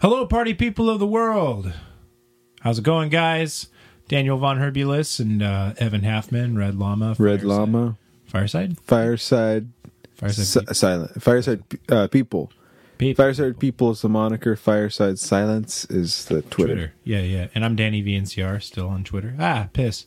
[0.00, 1.72] Hello, party people of the world.
[2.60, 3.68] How's it going, guys?
[4.08, 7.14] Daniel Von Herbulis and uh, Evan Halfmann, Red Llama.
[7.18, 8.80] Red Fireside- Llama, Fireside?
[8.80, 9.68] Fireside,
[10.14, 10.66] Fireside.
[10.68, 12.50] si- silent, Fireside uh, people.
[12.98, 14.56] Pe- Fireside people is the moniker.
[14.56, 16.74] Fireside silence is the Twitter.
[16.74, 16.92] Twitter.
[17.04, 17.46] Yeah, yeah.
[17.54, 19.36] And I'm Danny VNCR, still on Twitter.
[19.38, 20.06] Ah, piss.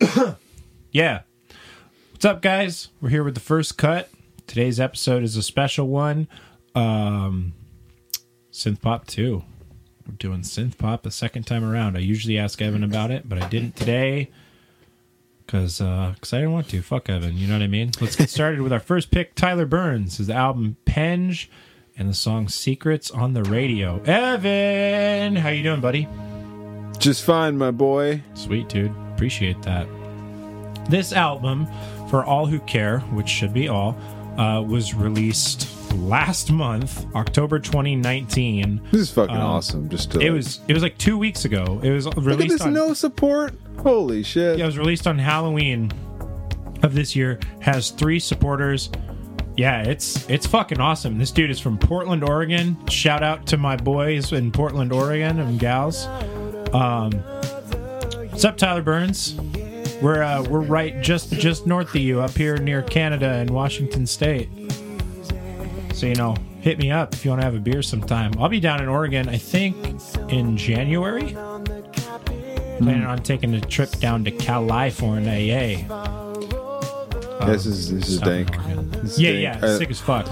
[0.92, 1.22] yeah.
[2.12, 2.88] What's up, guys?
[3.00, 4.08] We're here with the first cut.
[4.46, 6.28] Today's episode is a special one.
[6.74, 7.52] Um,
[8.56, 9.44] synth pop too.
[10.06, 11.96] We're doing synth pop the second time around.
[11.96, 14.30] I usually ask Evan about it, but I didn't today
[15.44, 16.80] because uh, cause I didn't want to.
[16.82, 17.90] Fuck Evan, you know what I mean?
[18.00, 21.50] Let's get started with our first pick Tyler Burns, his album Penge
[21.98, 24.00] and the song Secrets on the Radio.
[24.04, 26.08] Evan, how you doing, buddy?
[26.98, 28.22] Just fine, my boy.
[28.34, 28.92] Sweet, dude.
[29.14, 29.86] Appreciate that.
[30.88, 31.66] This album,
[32.08, 33.96] for all who care, which should be all,
[34.38, 38.80] uh, was released last month, October 2019.
[38.92, 39.88] This is fucking awesome.
[39.88, 41.80] Just to Um, It was it was like two weeks ago.
[41.82, 43.54] It was look at released this on no support.
[43.82, 44.58] Holy shit!
[44.58, 45.92] yeah, it was released on Halloween
[46.82, 47.38] of this year.
[47.60, 48.90] Has three supporters.
[49.56, 51.18] Yeah, it's it's fucking awesome.
[51.18, 52.76] This dude is from Portland, Oregon.
[52.88, 56.06] Shout out to my boys in Portland, Oregon, and gals.
[56.74, 57.12] Um,
[58.30, 59.34] what's up, Tyler Burns?
[60.02, 64.06] We're uh, we're right just just north of you, up here near Canada and Washington
[64.06, 64.50] State.
[65.96, 68.32] So you know, hit me up if you want to have a beer sometime.
[68.38, 69.74] I'll be down in Oregon, I think,
[70.30, 71.32] in January.
[72.78, 75.78] Planning on taking a trip down to California.
[77.46, 78.50] this is this is South dank.
[79.02, 79.62] This is Yeah, dank.
[79.62, 80.26] yeah, Uh, sick as fuck.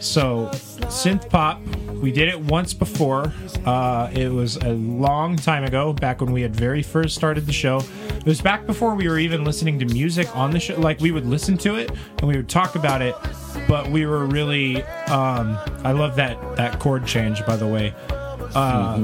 [0.00, 0.48] So,
[0.88, 1.60] synth pop,
[2.02, 3.32] we did it once before.
[3.64, 7.52] Uh, it was a long time ago, back when we had very first started the
[7.52, 7.84] show.
[8.18, 10.74] It was back before we were even listening to music on the show.
[10.80, 13.14] Like, we would listen to it and we would talk about it,
[13.72, 14.82] but we were really.
[15.08, 17.94] Um, I love that, that chord change, by the way.
[18.54, 18.98] Uh,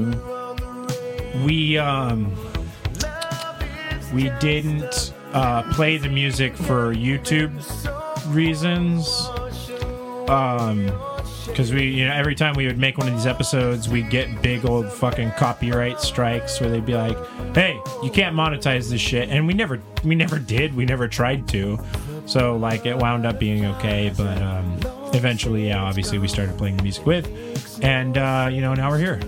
[1.43, 1.79] We.
[1.79, 2.35] Um,
[4.13, 7.51] we didn't uh, play the music for YouTube
[8.31, 9.27] reasons.
[10.29, 10.91] Um,
[11.47, 14.43] because we, you know, every time we would make one of these episodes, we'd get
[14.43, 17.17] big old fucking copyright strikes where they'd be like,
[17.55, 21.47] "Hey, you can't monetize this shit," and we never, we never did, we never tried
[21.49, 21.79] to.
[22.29, 24.77] So like, it wound up being okay, but um,
[25.15, 27.27] eventually, yeah, obviously, we started playing the music with,
[27.83, 29.19] and uh, you know, now we're here.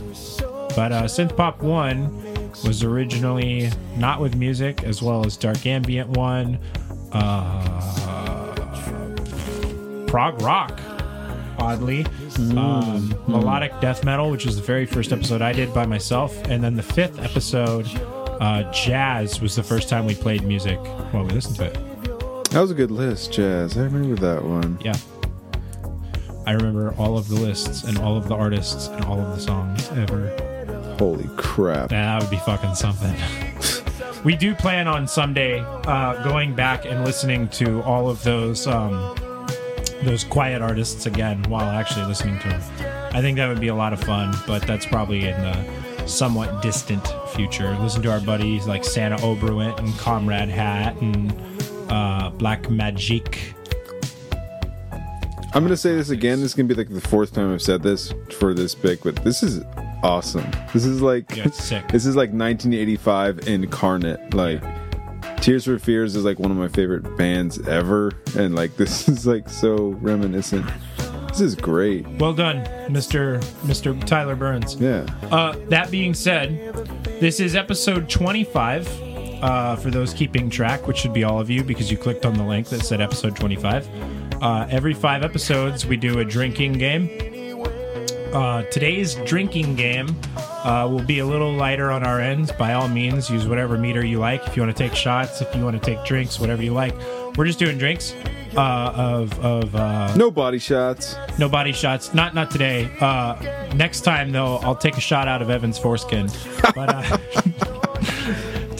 [0.76, 6.10] But uh, Synth Pop 1 was originally not with music, as well as Dark Ambient
[6.10, 6.60] 1,
[7.14, 8.56] uh,
[10.08, 10.80] prog rock,
[11.58, 12.06] oddly,
[12.56, 16.64] um, melodic death metal, which was the very first episode I did by myself, and
[16.64, 17.88] then the fifth episode,
[18.40, 20.78] uh, jazz, was the first time we played music
[21.12, 21.91] while we listened to it.
[22.52, 23.78] That was a good list, Jazz.
[23.78, 24.78] I remember that one.
[24.84, 24.96] Yeah.
[26.46, 29.42] I remember all of the lists and all of the artists and all of the
[29.42, 30.36] songs ever.
[31.00, 31.90] Holy crap!
[31.90, 33.16] That would be fucking something.
[34.26, 39.16] we do plan on someday uh, going back and listening to all of those um,
[40.04, 42.62] those quiet artists again while actually listening to them.
[43.14, 46.62] I think that would be a lot of fun, but that's probably in the somewhat
[46.62, 47.78] distant future.
[47.80, 51.32] Listen to our buddies like Santa Oberwent and Comrade Hat and
[51.92, 53.54] uh, Black Magic.
[55.54, 56.40] I'm gonna say this again.
[56.40, 59.22] This is gonna be like the fourth time I've said this for this pick, but
[59.24, 59.62] this is
[60.02, 60.50] awesome.
[60.74, 61.88] This is like Yeah, it's sick.
[61.92, 64.34] this is like 1985 incarnate.
[64.34, 64.64] Like
[65.42, 69.28] Tears for Fears is like one of my favorite bands ever, and like this is
[69.28, 70.66] like so reminiscent.
[71.28, 72.08] This is great.
[72.08, 73.42] Well done, Mr.
[73.64, 74.02] Mr.
[74.06, 74.76] Tyler Burns.
[74.76, 75.06] Yeah.
[75.24, 76.74] Uh, that being said,
[77.20, 79.11] this is episode 25.
[79.42, 82.36] Uh, for those keeping track, which should be all of you because you clicked on
[82.36, 83.88] the link that said episode 25.
[84.42, 87.10] Uh, every five episodes, we do a drinking game.
[88.34, 90.08] Uh, today's drinking game
[90.64, 92.52] uh, will be a little lighter on our ends.
[92.52, 94.48] By all means, use whatever meter you like.
[94.48, 96.96] If you want to take shots, if you want to take drinks, whatever you like.
[97.36, 98.14] We're just doing drinks
[98.56, 101.16] uh, of of uh, No body shots.
[101.40, 102.14] no body shots.
[102.14, 102.90] Not not today.
[103.02, 103.36] Uh,
[103.76, 106.30] next time though, I'll take a shot out of Evan's foreskin.
[106.76, 107.18] But uh,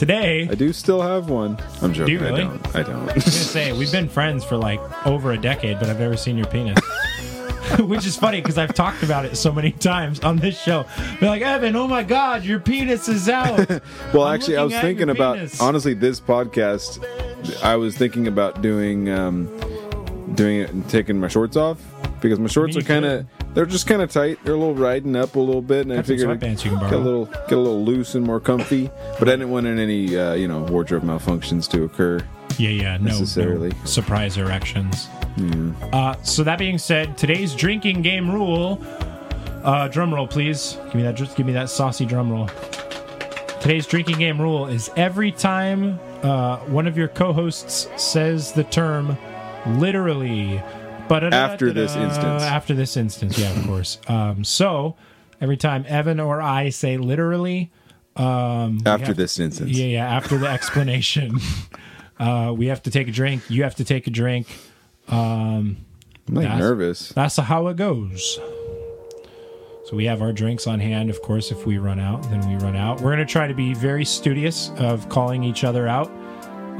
[0.02, 1.56] today, I do still have one.
[1.80, 2.14] I'm joking.
[2.14, 2.42] you really?
[2.42, 2.76] I don't.
[2.76, 2.96] I don't.
[3.02, 6.36] I'm gonna say we've been friends for like over a decade, but I've never seen
[6.36, 6.76] your penis.
[7.78, 10.84] Which is funny because I've talked about it so many times on this show.
[11.20, 13.68] Be like, Evan, oh my God, your penis is out.
[14.12, 15.60] well, I'm actually, I was thinking about penis.
[15.60, 17.04] honestly this podcast.
[17.62, 19.46] I was thinking about doing um,
[20.34, 21.80] doing it and taking my shorts off
[22.22, 24.38] because my shorts are kind of they're just kind of tight.
[24.44, 26.92] They're a little riding up a little bit, and I Got figured you can get
[26.92, 28.90] a little get a little loose and more comfy.
[29.18, 32.20] But I didn't want any uh, you know wardrobe malfunctions to occur.
[32.58, 33.70] Yeah, yeah, no, Necessarily.
[33.70, 35.08] no surprise erections.
[35.92, 38.78] Uh, so that being said, today's drinking game rule
[39.64, 40.76] Uh, drum roll, please.
[40.86, 41.14] Give me that.
[41.14, 42.48] Just give me that saucy drum roll.
[43.60, 49.16] Today's drinking game rule is every time uh, one of your co-hosts says the term
[49.78, 50.60] literally,
[51.08, 52.42] but After this instance.
[52.42, 53.98] after this instance, yeah, of course.
[54.08, 54.96] Um, so
[55.40, 57.70] every time Evan or I say literally,
[58.16, 59.70] um, After have- this instance.
[59.70, 60.16] yeah, yeah.
[60.16, 61.38] After the explanation,
[62.18, 63.42] uh, we have to take a drink.
[63.48, 64.46] You have to take a drink.
[65.08, 65.76] I'm
[66.28, 67.08] like That's- nervous.
[67.10, 68.38] That's how it goes.
[69.84, 71.10] So we have our drinks on hand.
[71.10, 73.00] Of course, if we run out, then we run out.
[73.00, 76.08] We're going to try to be very studious of calling each other out.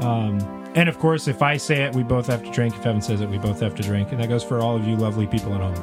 [0.01, 0.39] Um,
[0.75, 2.75] and of course, if I say it, we both have to drink.
[2.75, 4.11] If Evan says it, we both have to drink.
[4.11, 5.75] And that goes for all of you lovely people at home.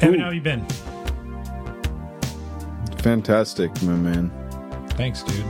[0.00, 0.18] Evan, Ooh.
[0.18, 0.66] how have you been?
[2.98, 4.30] Fantastic, my man.
[4.90, 5.44] Thanks, dude.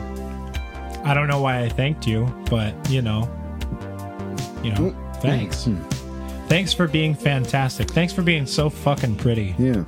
[1.05, 3.31] I don't know why I thanked you, but you know,
[4.63, 5.69] you know, thanks.
[6.49, 7.91] Thanks for being fantastic.
[7.91, 9.55] Thanks for being so fucking pretty.
[9.59, 9.85] Yeah.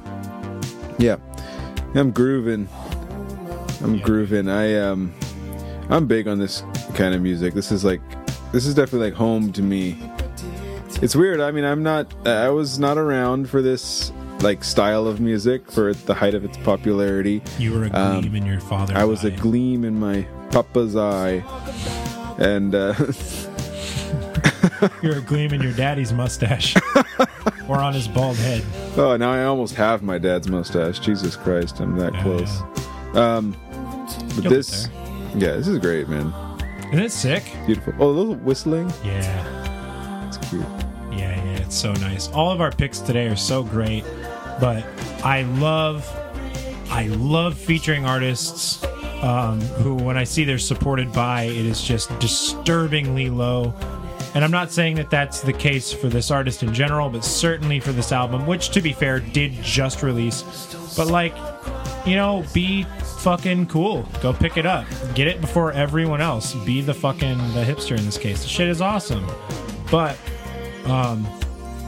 [0.98, 1.16] Yeah.
[1.94, 2.68] I'm grooving.
[3.82, 4.48] I'm grooving.
[4.48, 5.14] I um
[5.90, 6.62] I'm big on this
[6.94, 7.54] kind of music.
[7.54, 8.00] This is like
[8.52, 9.98] this is definitely like home to me.
[11.02, 11.40] It's weird.
[11.40, 15.92] I mean, I'm not I was not around for this like style of music for
[15.92, 17.42] the height of its popularity.
[17.58, 20.96] You were a Um, gleam in your father's I was a gleam in my papa's
[20.96, 21.42] eye.
[22.38, 22.94] And uh
[25.02, 26.74] You're a gleam in your daddy's mustache.
[27.68, 28.62] or on his bald head.
[28.96, 31.00] oh, now I almost have my dad's mustache.
[31.00, 32.60] Jesus Christ, I'm that Yeah, close.
[33.16, 33.56] Um
[34.36, 34.88] but You'll this
[35.34, 36.32] yeah, this is great, man.
[36.88, 37.44] Isn't it sick?
[37.66, 37.94] Beautiful.
[37.98, 38.92] Oh, a little whistling.
[39.04, 40.26] Yeah.
[40.28, 40.62] It's cute.
[41.10, 42.28] Yeah, yeah, it's so nice.
[42.28, 44.04] All of our picks today are so great,
[44.60, 44.84] but
[45.24, 46.08] I love,
[46.90, 48.84] I love featuring artists
[49.22, 53.74] um, who, when I see they're supported by, it is just disturbingly low.
[54.34, 57.80] And I'm not saying that that's the case for this artist in general, but certainly
[57.80, 60.42] for this album, which, to be fair, did just release.
[60.96, 61.34] But like,
[62.06, 62.84] you know, be
[63.18, 64.08] fucking cool.
[64.22, 64.86] Go pick it up.
[65.14, 66.54] Get it before everyone else.
[66.64, 68.42] Be the fucking the hipster in this case.
[68.42, 69.26] The shit is awesome.
[69.90, 70.16] But
[70.86, 71.26] um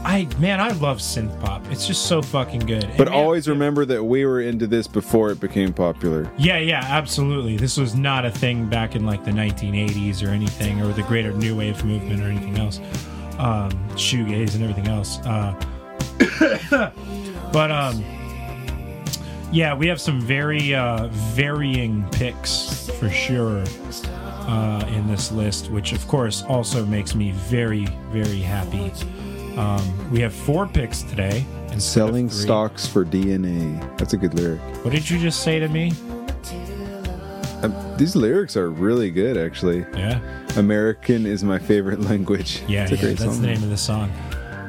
[0.05, 1.65] I man, I love synth pop.
[1.71, 2.89] It's just so fucking good.
[2.97, 6.29] But man- always remember that we were into this before it became popular.
[6.37, 7.55] Yeah, yeah, absolutely.
[7.55, 11.31] This was not a thing back in like the 1980s or anything, or the greater
[11.31, 12.79] new wave movement or anything else.
[13.39, 15.19] Um, shoegaze and everything else.
[15.19, 15.57] Uh,
[17.53, 18.03] but um,
[19.53, 23.63] yeah, we have some very uh, varying picks for sure
[24.47, 28.91] uh, in this list, which of course also makes me very, very happy.
[29.55, 31.45] Um, we have four picks today.
[31.77, 33.79] Selling stocks for DNA.
[33.97, 34.59] That's a good lyric.
[34.83, 35.91] What did you just say to me?
[37.61, 39.85] Um, these lyrics are really good, actually.
[39.95, 40.19] Yeah.
[40.57, 42.63] American is my favorite language.
[42.67, 43.41] Yeah, it's a yeah great that's song.
[43.41, 44.09] the name of the song.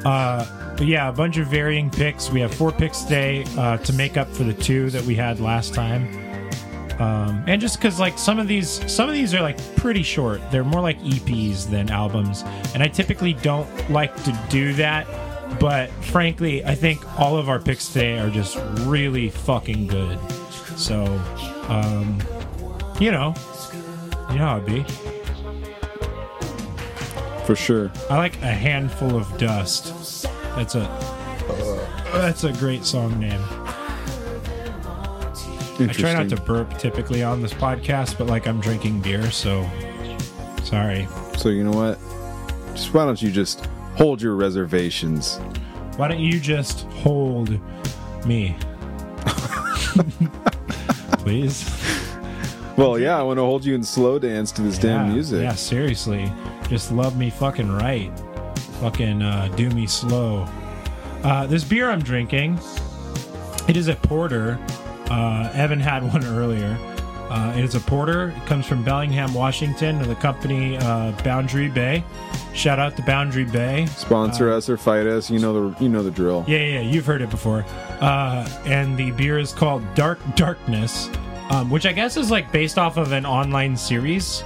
[0.04, 2.30] Uh, but yeah, a bunch of varying picks.
[2.30, 5.40] We have four picks today uh, to make up for the two that we had
[5.40, 6.06] last time.
[7.00, 10.40] Um, and just because like some of these, some of these are like pretty short.
[10.50, 12.42] They're more like EPs than albums,
[12.72, 15.06] and I typically don't like to do that.
[15.58, 18.56] But frankly, I think all of our picks today are just
[18.86, 20.18] really fucking good.
[20.76, 21.04] So,
[21.68, 22.18] um,
[23.00, 23.34] you know,
[24.30, 24.84] you know how it be.
[27.44, 27.92] For sure.
[28.08, 30.26] I like a handful of dust.
[30.56, 30.80] That's a
[32.12, 33.40] that's a great song name.
[35.80, 39.68] I try not to burp typically on this podcast, but like I'm drinking beer, so
[40.62, 41.08] sorry.
[41.36, 41.98] So you know what?
[42.74, 45.38] Just why don't you just hold your reservations?
[45.96, 47.58] Why don't you just hold
[48.24, 48.56] me?
[51.18, 51.68] Please.
[52.76, 55.42] Well, yeah, I want to hold you in slow dance to this damn music.
[55.42, 56.32] Yeah, seriously.
[56.68, 58.10] Just love me fucking right.
[58.80, 60.46] Fucking uh, do me slow.
[61.22, 62.58] Uh, this beer I'm drinking,
[63.68, 64.58] it is a porter.
[65.10, 66.76] Uh, Evan had one earlier.
[67.30, 68.28] Uh, it is a porter.
[68.36, 72.04] It comes from Bellingham, Washington, to the company uh, Boundary Bay.
[72.52, 73.86] Shout out to Boundary Bay.
[73.86, 75.30] Sponsor us or fight us.
[75.30, 76.44] You know the you know the drill.
[76.46, 77.64] Yeah, yeah, you've heard it before.
[78.00, 81.08] Uh, and the beer is called Dark Darkness,
[81.50, 84.44] um, which I guess is like based off of an online series,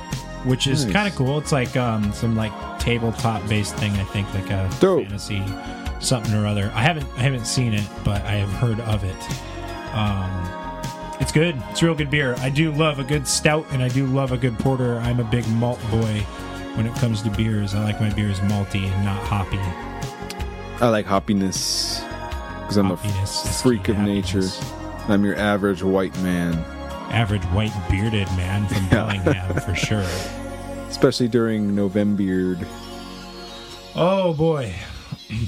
[0.48, 0.92] which is Nice.
[0.94, 1.38] kind of cool.
[1.38, 3.92] It's like um, some like tabletop based thing.
[3.92, 5.04] I think like a Dope.
[5.04, 5.42] fantasy
[6.00, 6.72] something or other.
[6.74, 9.94] I haven't I haven't seen it, but I have heard of it.
[9.94, 10.30] Um,
[11.20, 11.60] it's good.
[11.70, 12.34] It's real good beer.
[12.38, 14.98] I do love a good stout, and I do love a good porter.
[14.98, 16.20] I'm a big malt boy
[16.74, 17.74] when it comes to beers.
[17.74, 19.58] I like my beers malty and not hoppy.
[20.80, 22.00] I like hoppiness
[22.60, 24.42] because I'm Hoppiness a freak of to nature.
[25.08, 26.52] I'm your average white man,
[27.10, 30.06] average white bearded man from Bellingham for sure.
[30.88, 32.56] especially during November.
[33.94, 34.74] Oh boy.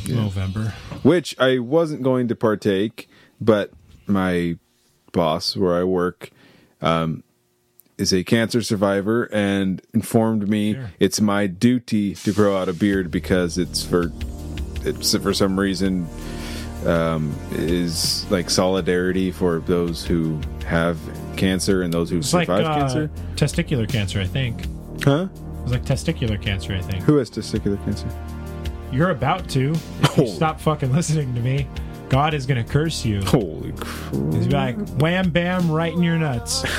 [0.08, 0.74] November.
[1.02, 3.08] which I wasn't going to partake,
[3.40, 3.70] but
[4.06, 4.58] my
[5.12, 6.30] boss where I work
[6.82, 7.22] um,
[7.96, 10.90] is a cancer survivor and informed me Sure.
[11.00, 14.10] it's my duty to grow out a beard because it's for
[14.82, 16.06] it's for some reason
[16.86, 20.98] um, is like solidarity for those who have
[21.36, 23.10] cancer and those who It's like uh, cancer.
[23.34, 24.66] testicular cancer, I think.
[25.04, 25.28] Huh?
[25.62, 27.02] It's like testicular cancer, I think.
[27.04, 28.08] Who has testicular cancer?
[28.92, 29.72] You're about to.
[30.02, 31.66] If you stop fucking listening to me,
[32.08, 33.22] God is gonna curse you.
[33.22, 34.14] Holy crap!
[34.34, 36.62] He's like wham bam right in your nuts.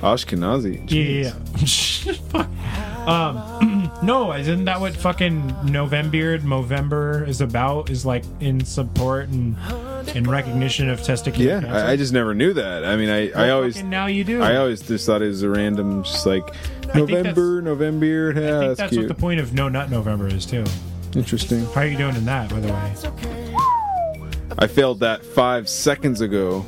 [0.00, 0.82] Ashkenazi.
[0.90, 1.30] Yeah.
[2.30, 2.48] Fuck.
[3.08, 3.36] um,
[4.02, 7.90] no, isn't that what fucking November, Movember is about?
[7.90, 9.56] Is like in support and
[10.14, 11.74] in recognition of testicular Yeah, cancer.
[11.74, 12.84] I, I just never knew that.
[12.84, 14.42] I mean, I, I always now you do.
[14.42, 16.44] I always just thought it was a random, just like
[16.94, 18.06] November, November.
[18.06, 20.64] Yeah, I think that's, that's what the point of No Nut November is too.
[21.14, 21.64] Interesting.
[21.66, 23.45] How are you doing in that, by the way?
[24.58, 26.64] I failed that five seconds ago.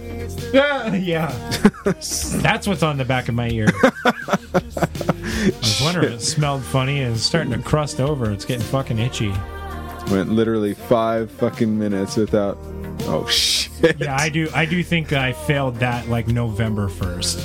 [0.53, 0.95] yeah.
[0.95, 1.51] yeah.
[1.85, 3.69] That's what's on the back of my ear.
[3.85, 8.31] I was wondering, if it smelled funny and it's starting to crust over.
[8.31, 9.33] It's getting fucking itchy.
[10.11, 12.59] Went literally five fucking minutes without.
[13.03, 13.99] Oh shit!
[14.01, 14.49] Yeah, I do.
[14.55, 17.39] I do think I failed that like November first.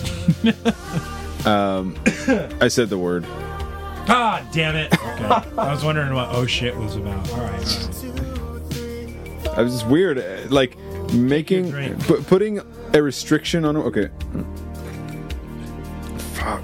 [1.45, 1.95] um,
[2.59, 3.25] I said the word.
[4.07, 4.93] Ah, damn it.
[4.93, 5.25] Okay.
[5.57, 7.29] I was wondering what oh shit was about.
[7.31, 7.51] All right.
[7.51, 8.32] all right.
[9.55, 10.77] I was just weird, like
[11.13, 12.60] making pu- putting
[12.93, 13.77] a restriction on.
[13.77, 14.10] Okay.
[16.33, 16.63] Fuck.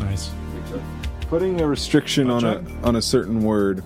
[0.00, 0.30] Nice.
[1.28, 3.82] putting a restriction on a on a certain word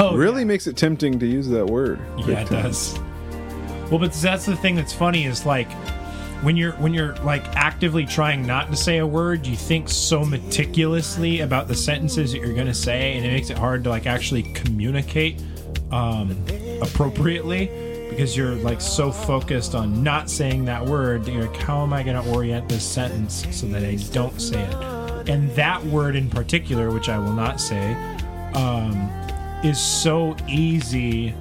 [0.00, 1.98] Oh, really makes it tempting to use that word.
[2.18, 2.62] Yeah, it time.
[2.62, 2.96] does.
[3.90, 5.68] Well, but that's the thing that's funny is like
[6.42, 10.24] when you're when you're like actively trying not to say a word, you think so
[10.24, 13.90] meticulously about the sentences that you're going to say, and it makes it hard to
[13.90, 15.42] like actually communicate
[15.90, 16.36] um,
[16.80, 17.66] appropriately
[18.10, 21.92] because you're like so focused on not saying that word that you're like, how am
[21.92, 25.28] I going to orient this sentence so that I don't say it?
[25.28, 27.94] And that word in particular, which I will not say,
[28.54, 28.94] um,
[29.62, 31.34] is so easy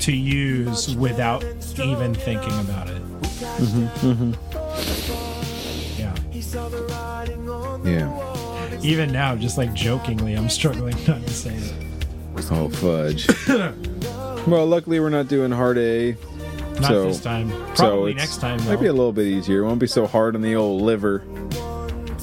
[0.00, 1.44] to use without
[1.78, 3.02] even thinking about it.
[3.40, 3.58] Yeah.
[7.84, 8.78] Yeah.
[8.82, 11.74] Even now, just like jokingly, I'm struggling not to say it.
[12.50, 13.26] Oh fudge.
[14.46, 16.16] well, luckily we're not doing hard A.
[16.80, 17.50] Not So- this time.
[17.74, 18.74] Probably it's- next time, though.
[18.74, 19.62] Maybe a little bit easier.
[19.62, 21.24] It won't be so hard on the old liver.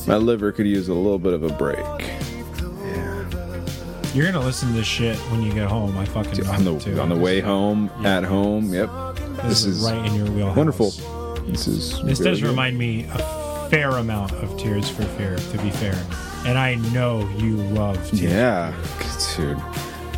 [0.07, 1.79] My liver could use a little bit of a break.
[1.79, 2.21] Yeah.
[4.13, 5.97] You're gonna listen to this shit when you get home.
[5.97, 8.17] I fucking know On the on the way home, Yeah.
[8.17, 8.73] at home.
[8.73, 8.89] Yep.
[9.47, 10.57] This, this is, is right in your wheelhouse.
[10.57, 10.91] Wonderful.
[11.47, 12.49] This is This does good.
[12.49, 15.95] remind me a fair amount of Tears for Fear, to be fair.
[16.45, 18.73] And I know you love Tears, Yeah,
[19.37, 19.57] dude.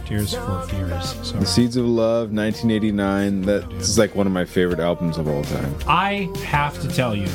[0.05, 1.15] Tears for Fears.
[1.27, 3.41] So The Seeds of Love, 1989.
[3.41, 5.75] That this is like one of my favorite albums of all time.
[5.87, 7.27] I have to tell you.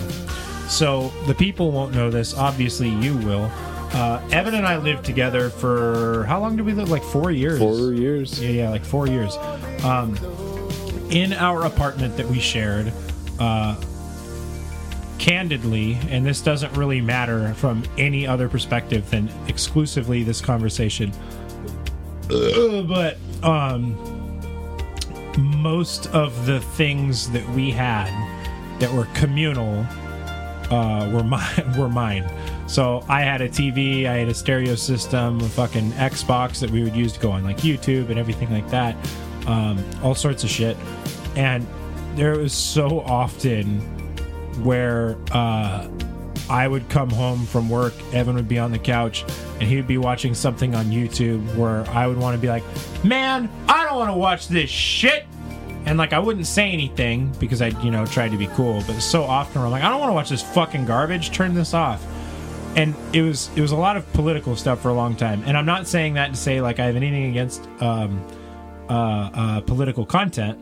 [0.69, 2.35] So the people won't know this.
[2.35, 3.51] Obviously, you will.
[3.95, 6.89] Uh, Evan and I lived together for how long did we live?
[6.89, 7.59] Like four years.
[7.59, 8.43] Four years.
[8.43, 9.37] Yeah, yeah, like four years.
[9.85, 10.17] Um,
[11.12, 12.92] in our apartment that we shared,
[13.38, 13.76] uh,
[15.19, 21.12] candidly, and this doesn't really matter from any other perspective than exclusively this conversation,
[22.28, 23.95] but um,
[25.38, 28.11] most of the things that we had
[28.81, 29.87] that were communal
[30.71, 31.76] uh, were mine.
[31.78, 32.28] Were mine.
[32.66, 36.83] So I had a TV, I had a stereo system, a fucking Xbox that we
[36.83, 38.97] would use to go on like YouTube and everything like that,
[39.47, 40.76] um, all sorts of shit.
[41.37, 41.67] And
[42.17, 43.81] there was so often
[44.65, 45.89] where uh,
[46.51, 49.25] I would come home from work, Evan would be on the couch,
[49.61, 52.62] and he would be watching something on YouTube where I would want to be like,
[53.05, 55.25] "Man, I don't want to watch this shit."
[55.87, 59.01] And like I wouldn't say anything because I, you know, tried to be cool, but
[59.01, 61.33] so often I'm like, I don't want to watch this fucking garbage.
[61.33, 62.05] Turn this off.
[62.77, 65.43] And it was it was a lot of political stuff for a long time.
[65.45, 68.25] And I'm not saying that to say like I have anything against um,
[68.89, 70.59] uh, uh, political content,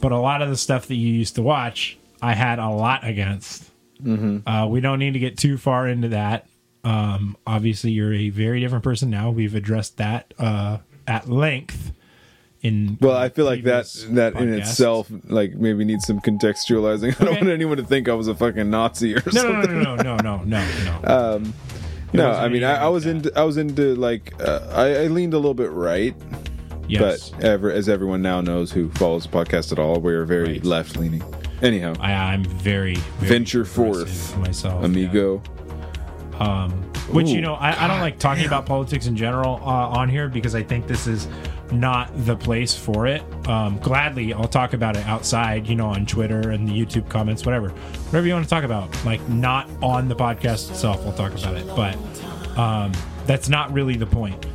[0.00, 3.06] but a lot of the stuff that you used to watch, I had a lot
[3.06, 3.64] against.
[4.06, 6.46] Uh, we don't need to get too far into that.
[6.84, 9.30] Um, obviously, you're a very different person now.
[9.30, 11.92] We've addressed that uh, at length.
[12.60, 17.14] In Well, I feel like that that in itself like maybe needs some contextualizing.
[17.20, 19.80] I don't want anyone to think I was a fucking Nazi or No, something.
[19.82, 21.52] no, no, no, no, no, no, no.
[22.12, 25.04] No, wasn't I mean I, I was like into I was into like uh, I,
[25.04, 26.16] I leaned a little bit right,
[26.88, 30.24] yes, but ever as everyone now knows who follows the podcast at all, we are
[30.24, 30.64] very Right.
[30.64, 31.22] left leaning.
[31.62, 35.42] Anyhow, I, I'm very, very venture forth, myself, amigo.
[35.44, 36.38] yeah.
[36.38, 36.70] Um,
[37.10, 40.08] Which Ooh, you know, I, I don't like talking about politics in general uh, on
[40.08, 41.26] here because I think this is
[41.72, 43.22] not the place for it.
[43.48, 47.44] Um, gladly, I'll talk about it outside, you know, on Twitter and the YouTube comments,
[47.44, 48.88] whatever, whatever you want to talk about.
[49.04, 51.96] Like not on the podcast itself, I'll talk about it, but
[52.58, 52.92] um,
[53.26, 54.46] that's not really the point.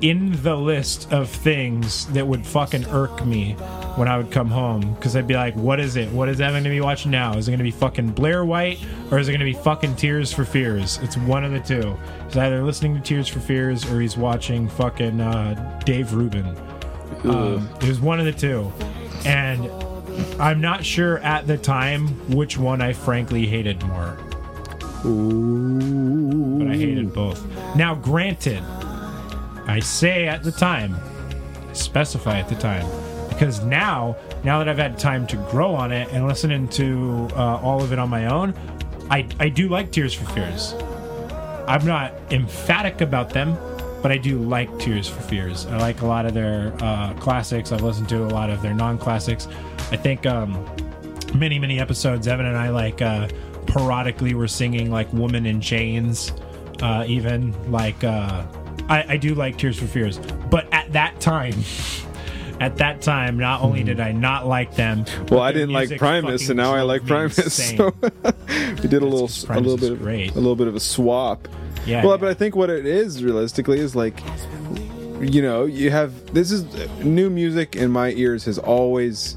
[0.00, 3.54] In the list of things that would fucking irk me
[3.96, 6.08] when I would come home, because I'd be like, "What is it?
[6.12, 7.34] What is Evan gonna be watching now?
[7.34, 8.78] Is it gonna be fucking Blair White
[9.10, 11.00] or is it gonna be fucking Tears for Fears?
[11.02, 11.96] It's one of the two.
[12.28, 16.56] He's either listening to Tears for Fears or he's watching fucking uh, Dave Rubin.
[17.24, 18.70] Um, it was one of the two,
[19.24, 19.68] and
[20.40, 24.16] I'm not sure at the time which one I frankly hated more.
[25.02, 27.44] But I hated both.
[27.76, 28.62] Now, granted,
[29.68, 30.96] I say at the time,
[31.74, 32.86] specify at the time,
[33.28, 37.60] because now, now that I've had time to grow on it and listening to uh,
[37.62, 38.54] all of it on my own,
[39.10, 40.74] I I do like Tears for Fears.
[41.68, 43.56] I'm not emphatic about them,
[44.02, 45.66] but I do like Tears for Fears.
[45.66, 47.70] I like a lot of their uh, classics.
[47.70, 49.48] I've listened to a lot of their non-classics.
[49.90, 50.52] I think um,
[51.34, 53.28] many many episodes, Evan and I like uh,
[53.66, 56.32] periodically were singing like "Woman in Chains,"
[56.80, 58.44] uh, even like uh,
[58.88, 60.18] I, I do like Tears for Fears,
[60.50, 61.54] but at that time.
[62.60, 66.48] At that time, not only did I not like them, Well, I didn't like Primus,
[66.48, 67.36] and now I like Primus.
[67.76, 71.46] So we did a little, a little bit, of, a little bit of a swap.
[71.86, 72.16] Yeah, Well, yeah.
[72.16, 74.20] but I think what it is realistically is like,
[75.20, 76.64] you know, you have this is
[77.04, 79.36] new music in my ears has always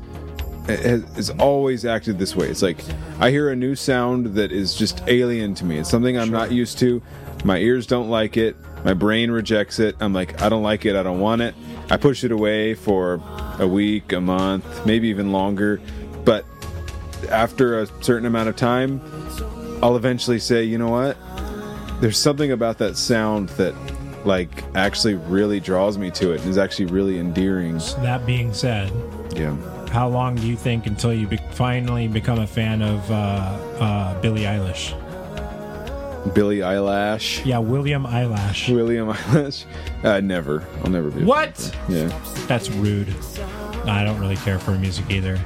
[0.68, 2.48] has, has always acted this way.
[2.48, 2.80] It's like
[3.20, 5.78] I hear a new sound that is just alien to me.
[5.78, 7.04] It's something I'm not used to.
[7.44, 8.56] My ears don't like it.
[8.84, 9.96] My brain rejects it.
[10.00, 10.96] I'm like, I don't like it.
[10.96, 11.54] I don't want it.
[11.90, 13.22] I push it away for
[13.60, 15.80] a week, a month, maybe even longer.
[16.26, 16.46] But
[17.30, 19.02] after a certain amount of time,
[19.84, 21.18] I'll eventually say, you know what?
[22.02, 23.76] There's something about that sound that
[24.26, 27.78] like actually really draws me to it and is actually really endearing.
[28.04, 28.92] that being said,
[29.36, 29.56] Yeah.
[29.90, 33.16] how long do you think until you be- finally become a fan of uh,
[33.80, 34.94] uh, Billie Eilish?
[36.34, 37.44] Billy Eyelash.
[37.46, 38.70] Yeah, William Eyelash.
[38.70, 39.66] William Eyelash.
[40.04, 40.66] Uh, never.
[40.84, 41.24] I'll never be.
[41.24, 41.76] What?
[41.90, 42.08] Yeah.
[42.48, 43.14] That's rude.
[43.86, 45.40] I don't really care for music either.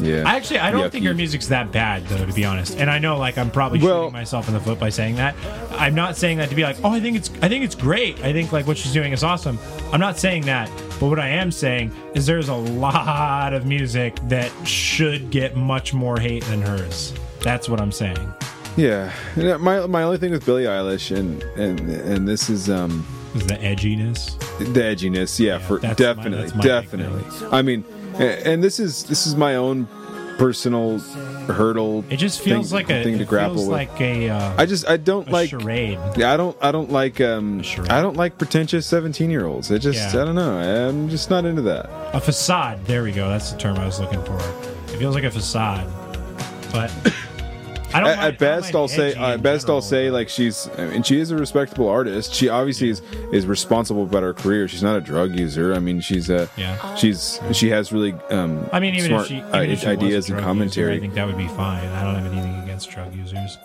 [0.00, 0.24] Yeah.
[0.26, 0.90] I actually I don't Yucky.
[0.92, 2.76] think her music's that bad though, to be honest.
[2.78, 5.34] And I know like I'm probably Well- shooting myself in the foot by saying that.
[5.72, 8.22] I'm not saying that to be like, oh, I think it's I think it's great.
[8.24, 9.58] I think like what she's doing is awesome.
[9.92, 10.68] I'm not saying that.
[11.00, 15.94] But what I am saying is there's a lot of music that should get much
[15.94, 17.14] more hate than hers.
[17.42, 18.18] That's what I'm saying.
[18.78, 19.12] Yeah.
[19.36, 23.46] Yeah, My my only thing with Billie Eilish and and and this is um Is
[23.46, 24.38] the edginess.
[24.58, 25.38] the edginess.
[25.40, 27.24] Yeah, for that's my- definitely, that's my definitely.
[27.50, 29.86] I mean, a- and this is this is my own
[30.38, 31.00] personal
[31.48, 32.04] hurdle.
[32.10, 33.72] It just feels thing, like a thing to it grapple feels with.
[33.76, 35.98] like a, uh, I just I don't like charade.
[36.16, 36.56] Yeah, I don't.
[36.62, 37.20] I don't like.
[37.20, 37.62] Um.
[37.88, 39.72] I don't like pretentious seventeen-year-olds.
[39.72, 40.14] It just.
[40.14, 40.22] Yeah.
[40.22, 40.56] I don't know.
[40.88, 41.90] I'm just not into that.
[42.14, 42.84] A facade.
[42.84, 43.28] There we go.
[43.28, 44.38] That's the term I was looking for.
[44.38, 45.86] It feels like a facade,
[46.72, 46.92] but
[47.94, 48.08] I don't.
[48.10, 49.10] At, mind- at best, I'll say.
[49.10, 49.76] edgy Uh, in at best, general.
[49.78, 50.68] I'll say like she's.
[50.78, 52.34] I mean, she is a respectable artist.
[52.34, 53.00] She obviously is
[53.32, 54.68] is responsible about her career.
[54.68, 55.74] She's not a drug user.
[55.74, 56.48] I mean, she's a.
[56.56, 56.94] Yeah.
[56.96, 58.12] She's she has really.
[58.30, 60.94] Um, I mean, even smart if she, even i- if she was ideas and commentary.
[60.94, 61.86] user, I think that would be fine.
[61.88, 63.56] I don't have anything against drug users.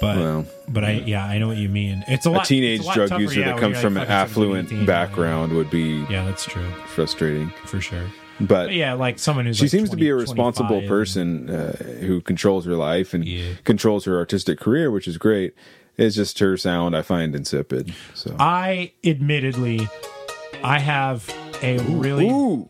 [0.00, 2.04] But Well, but I yeah I know what you mean.
[2.06, 3.94] It's a a teenage it's a lot drug tougher, user yeah, that comes you're, from
[3.94, 7.50] like, an affluent 18, background would be Yeah, that's true frustrating.
[7.66, 8.04] for sure.
[8.40, 12.20] But yeah, like someone who's she like seems to be a responsible person uh, who
[12.20, 13.54] controls her life and Yeah.
[13.64, 15.54] controls her artistic career, which is great.
[15.96, 17.92] It's just her sound I find insipid.
[18.14, 19.88] So I admittedly,
[20.62, 21.28] I have
[21.62, 22.68] a really Ooh,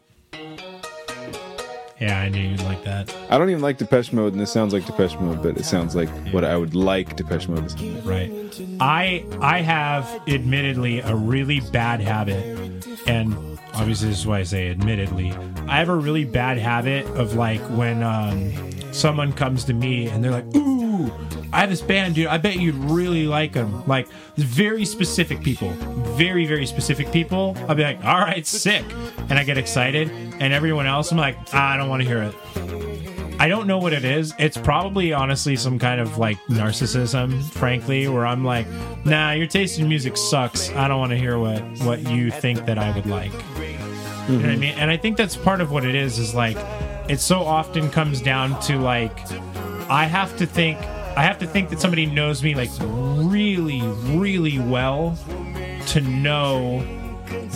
[2.00, 3.14] yeah I knew you'd like that.
[3.28, 5.94] I don't even like Depeche Mode, and this sounds like Depeche Mode, but it sounds
[5.94, 8.04] like what I would like Depeche Mode like.
[8.06, 8.32] Right.
[8.80, 13.34] I I have admittedly a really bad habit, and
[13.74, 15.34] obviously this is why I say admittedly.
[15.68, 18.52] I have a really bad habit of like when um,
[18.92, 21.12] someone comes to me and they're like, "Ooh,
[21.52, 22.26] I have this band, dude.
[22.26, 25.70] I bet you'd really like them." Like very specific people,
[26.16, 27.56] very very specific people.
[27.68, 28.84] I'll be like, "All right, sick,"
[29.28, 32.34] and I get excited, and everyone else, I'm like, "I don't want to hear it."
[33.40, 34.34] I don't know what it is.
[34.38, 38.66] It's probably honestly some kind of like narcissism, frankly, where I'm like,
[39.04, 40.70] nah, your taste in music sucks.
[40.70, 43.32] I don't want to hear what what you think that I would like.
[44.28, 44.74] You know I mean?
[44.76, 46.18] And I think that's part of what it is.
[46.18, 46.56] Is like,
[47.08, 49.18] it so often comes down to like,
[49.90, 50.78] I have to think.
[50.78, 53.82] I have to think that somebody knows me like really,
[54.16, 55.18] really well
[55.88, 56.78] to know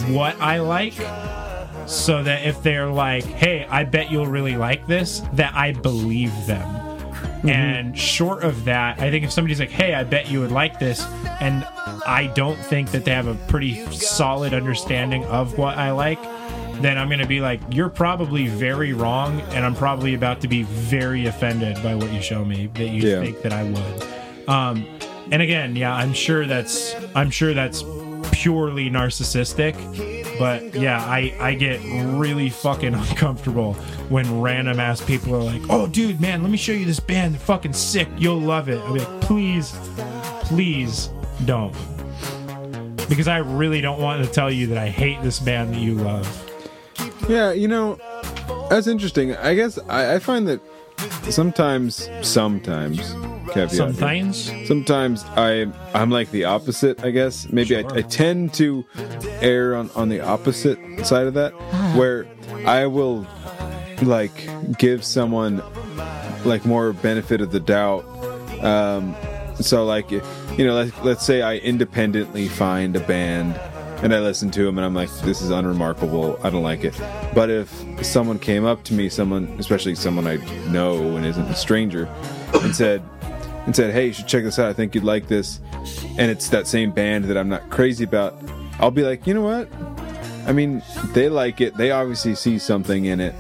[0.09, 0.95] what I like
[1.87, 6.33] so that if they're like, "Hey, I bet you'll really like this," that I believe
[6.47, 6.67] them.
[6.67, 7.49] Mm-hmm.
[7.49, 10.79] And short of that, I think if somebody's like, "Hey, I bet you would like
[10.79, 11.05] this,"
[11.41, 11.65] and
[12.07, 16.19] I don't think that they have a pretty solid understanding of what I like,
[16.81, 20.49] then I'm going to be like, you're probably very wrong, and I'm probably about to
[20.49, 23.21] be very offended by what you show me that you Yeah.
[23.21, 24.49] think that I would.
[24.49, 24.87] Um,
[25.31, 27.83] and again, yeah, I'm sure that's I'm sure that's
[28.33, 29.75] purely narcissistic.
[30.39, 31.81] But yeah, I, I get
[32.19, 33.75] really fucking uncomfortable
[34.09, 37.35] when random ass people are like, "Oh, dude, man, let me show you this band.
[37.35, 38.09] They're fucking sick.
[38.19, 39.71] You'll love it." I'll be like, "Please,
[40.43, 41.09] please
[41.45, 41.73] don't,"
[43.09, 45.95] because I really don't want to tell you that I hate this band that you
[45.95, 46.27] love.
[47.29, 47.99] Yeah, you know,
[48.69, 49.35] that's interesting.
[49.37, 50.61] I guess I, I find that
[51.31, 52.99] sometimes, sometimes,
[53.53, 57.05] caveat here, Sometimes, sometimes I I'm like the opposite.
[57.05, 57.99] I guess maybe I, Sure.
[57.99, 58.85] I tend to
[59.41, 61.53] err on on the opposite side of that,
[61.97, 62.27] where
[62.67, 63.27] I will
[64.03, 65.63] like give someone
[66.45, 68.05] like more benefit of the doubt.
[68.65, 69.15] Um,
[69.61, 70.21] so like you
[70.59, 73.55] know, let, let's say I independently find a band
[74.03, 76.39] and I listen to them and I'm like, this is unremarkable.
[76.43, 76.99] I don't like it.
[77.35, 77.71] But if
[78.05, 80.37] someone came up to me, someone, especially someone I
[80.71, 82.07] know and isn't a stranger,
[82.55, 83.03] and said,
[83.67, 84.69] and said, hey, you should check this out.
[84.69, 85.61] I think you'd like this,
[86.19, 88.35] and it's that same band that I'm not crazy about,
[88.81, 89.69] I'll be like, you know what?
[90.47, 91.77] I mean, they like it.
[91.77, 93.35] They obviously see something in it.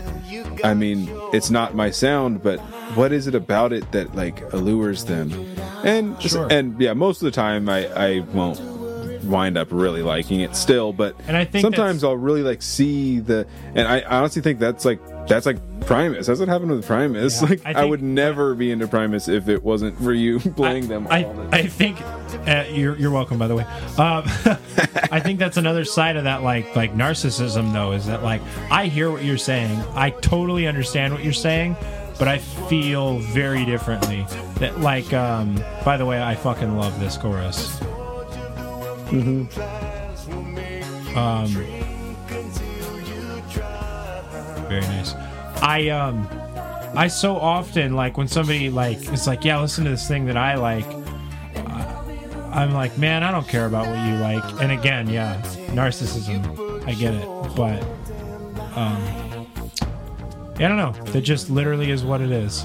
[0.62, 2.61] I mean, it's not my sound, but
[2.94, 5.33] what is it about it that like allures them?
[5.83, 6.46] And Sure.
[6.48, 8.61] and yeah, most of the time I I won't
[9.25, 13.21] wind up really liking it still, but And I think sometimes I'll really like see
[13.21, 16.27] the and I honestly think that's like that's like Primus.
[16.27, 17.41] That's what happened with Primus.
[17.43, 20.89] Yeah, like I I, would never be into Primus if it wasn't for you playing
[20.89, 22.01] them all I, the I think
[22.47, 23.65] uh, you're you're welcome by the way.
[23.99, 24.25] Um,
[25.11, 28.87] I think that's another side of that like like narcissism though is that like I
[28.87, 29.71] hear what you're saying.
[29.95, 31.77] I totally understand what you're saying,
[32.19, 34.27] but I feel very differently.
[34.57, 37.81] That like um by the way, I fucking love this chorus.
[41.14, 41.46] Um
[44.68, 45.14] very nice.
[45.61, 46.27] I um
[46.94, 50.37] I so often like when somebody like it's like, yeah, listen to this thing that
[50.37, 50.87] I like.
[51.57, 52.05] uh,
[52.53, 54.62] I'm like, man, I don't care about what you like.
[54.62, 56.87] And again, yeah, narcissism.
[56.87, 57.83] I get it, but
[58.77, 59.46] um,
[60.57, 60.92] I don't know.
[61.12, 62.64] That just literally is what it is.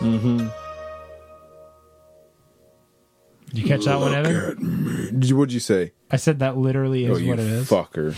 [0.00, 0.48] Mm-hmm.
[3.50, 5.18] Did you catch that one, Evan?
[5.20, 5.92] Did you, what'd you say?
[6.10, 7.68] I said that literally is oh, you what it is.
[7.68, 8.14] fucker.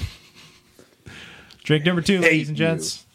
[1.62, 3.07] Drink number two, ladies and gents,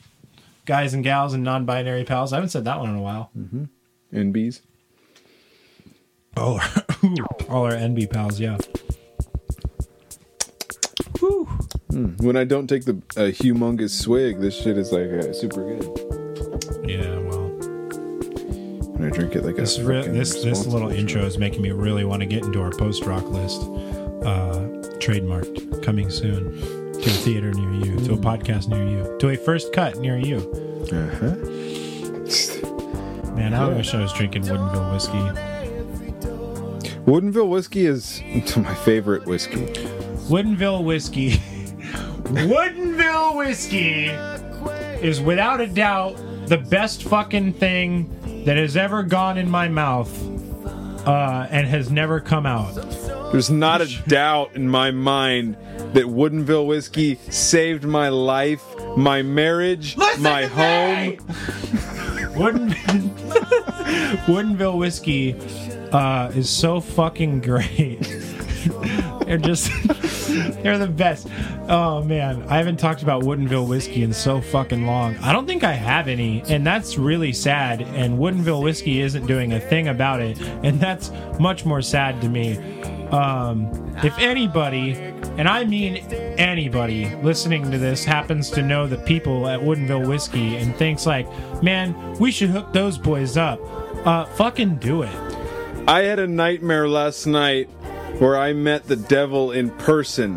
[0.66, 2.32] guys and gals, and non-binary pals.
[2.32, 3.32] I haven't said that one in a while.
[4.14, 4.62] NBs.
[6.38, 6.62] All our,
[7.50, 8.58] all our NB pals, yeah.
[11.20, 11.46] Whew.
[12.18, 16.90] When I don't take the a humongous swig, this shit is like uh, super good.
[16.90, 17.20] Yeah,
[19.06, 22.22] I drink it like this re- this this little intro is making me really want
[22.22, 23.62] to get into our post rock list.
[24.26, 26.60] Uh, trademarked, coming soon
[26.94, 30.18] to a theater near you, to a podcast near you, to a first cut near
[30.18, 30.38] you.
[30.92, 31.36] Uh-huh.
[33.36, 35.20] Man, I wish I was drinking Woodinville whiskey.
[37.06, 38.24] Woodinville whiskey is
[38.58, 39.68] my favorite whiskey.
[40.28, 41.32] Woodinville whiskey.
[42.26, 44.06] Woodinville whiskey
[45.06, 48.15] is without a doubt the best fucking thing
[48.46, 50.10] that has ever gone in my mouth
[51.08, 52.74] uh, and has never come out.
[53.32, 55.58] There's not a doubt in my mind
[55.94, 58.64] that Woodinville whiskey saved my life,
[58.96, 61.18] my marriage, my home.
[62.36, 62.70] Wooden
[64.26, 65.36] Woodinville whiskey
[65.92, 68.15] uh, is so fucking great.
[69.26, 69.72] They're just
[70.64, 71.28] they're the best.
[71.68, 75.18] Oh man, I haven't talked about Woodinville whiskey in so fucking long.
[75.18, 77.82] I don't think I have any, and that's really sad.
[77.82, 82.30] And Woodinville whiskey isn't doing a thing about it, and that's much more sad to
[82.30, 82.58] me.
[83.10, 84.94] Um, if anybody,
[85.38, 85.98] and I mean
[86.38, 91.28] anybody listening to this happens to know the people at Woodinville Whiskey and thinks like,
[91.62, 93.60] man, we should hook those boys up,
[94.06, 95.16] uh, fucking do it.
[95.88, 97.70] I had a nightmare last night
[98.20, 100.36] where I met the devil in person.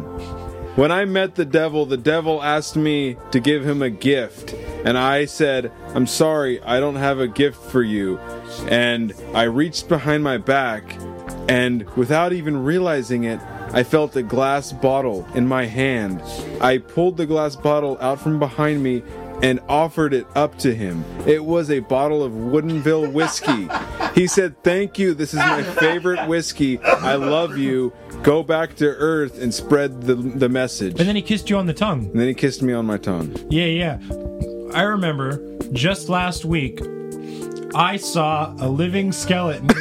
[0.78, 4.52] When I met the devil, the devil asked me to give him a gift.
[4.84, 8.18] And I said, I'm sorry, I don't have a gift for you.
[8.68, 10.96] And I reached behind my back,
[11.48, 13.40] and without even realizing it,
[13.72, 16.22] I felt a glass bottle in my hand.
[16.60, 19.02] I pulled the glass bottle out from behind me
[19.42, 21.04] and offered it up to him.
[21.26, 23.68] It was a bottle of Woodinville whiskey.
[24.18, 25.14] He said, Thank you.
[25.14, 26.78] This is my favorite whiskey.
[26.80, 27.92] I love you.
[28.22, 30.98] Go back to Earth and spread the, the message.
[30.98, 32.06] And then he kissed you on the tongue.
[32.06, 33.36] And then he kissed me on my tongue.
[33.50, 33.98] Yeah, yeah.
[34.74, 36.80] I remember just last week,
[37.74, 39.68] I saw a living skeleton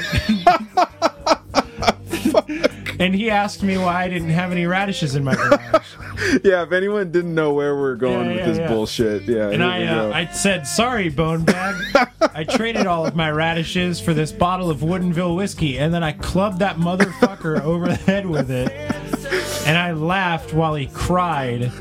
[3.00, 5.86] and he asked me why I didn't have any radishes in my garage.
[6.44, 8.68] Yeah, if anyone didn't know where we're going Yeah, with this yeah.
[8.68, 9.50] bullshit, yeah.
[9.50, 10.12] And I, uh.
[10.12, 11.76] I said, sorry, bone bag.
[12.34, 16.14] I traded all of my radishes for this bottle of Woodinville whiskey, and then I
[16.14, 18.72] clubbed that motherfucker over the head with it.
[19.68, 21.72] And I laughed while he cried.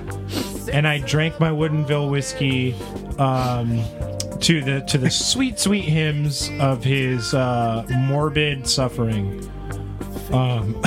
[0.70, 2.74] And I drank my Woodinville whiskey
[3.18, 3.82] um,
[4.40, 9.50] to the to the sweet, sweet hymns of his uh, morbid suffering.
[10.32, 10.80] Um,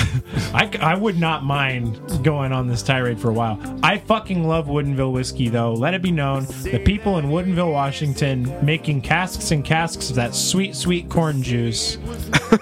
[0.53, 3.59] I, I would not mind going on this tirade for a while.
[3.83, 5.73] I fucking love Woodinville whiskey, though.
[5.73, 10.35] Let it be known the people in Woodinville, Washington, making casks and casks of that
[10.35, 11.97] sweet, sweet corn juice.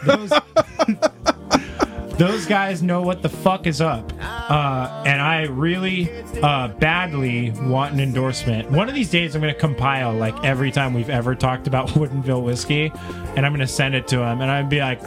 [0.06, 0.32] Those,
[2.18, 4.12] those guys know what the fuck is up.
[4.22, 6.10] Uh, and I really
[6.42, 8.70] uh, badly want an endorsement.
[8.72, 11.88] One of these days, I'm going to compile like every time we've ever talked about
[11.90, 12.92] Woodinville whiskey,
[13.36, 15.02] and I'm going to send it to him, and I'd be like,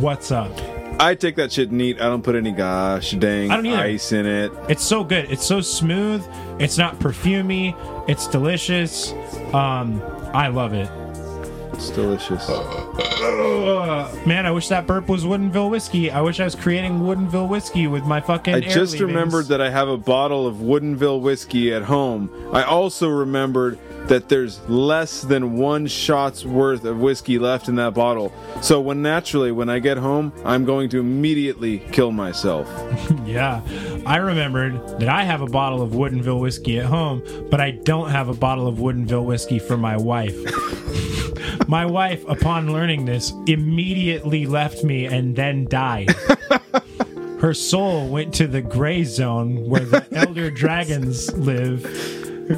[0.00, 0.52] "What's up?"
[1.00, 2.00] I take that shit neat.
[2.00, 3.76] I don't put any gosh dang I don't either.
[3.78, 4.52] ice in it.
[4.68, 5.30] It's so good.
[5.30, 6.24] It's so smooth.
[6.58, 7.74] It's not perfumey.
[8.08, 9.12] It's delicious.
[9.52, 10.02] Um,
[10.32, 10.88] I love it.
[11.86, 12.48] It's delicious.
[14.26, 16.10] Man, I wish that burp was Woodinville whiskey.
[16.10, 18.54] I wish I was creating Woodinville whiskey with my fucking.
[18.54, 19.00] I just leavings.
[19.02, 22.30] remembered that I have a bottle of Woodinville whiskey at home.
[22.54, 27.92] I also remembered that there's less than one shot's worth of whiskey left in that
[27.92, 28.32] bottle.
[28.62, 32.66] So when naturally when I get home, I'm going to immediately kill myself.
[33.24, 33.62] Yeah,
[34.06, 38.10] I remembered that I have a bottle of Woodinville whiskey at home, but I don't
[38.10, 40.36] have a bottle of Woodinville whiskey for my wife.
[41.74, 46.08] my wife, upon learning this, immediately left me and then died.
[47.40, 51.82] Her soul went to the gray zone where the elder dragons live.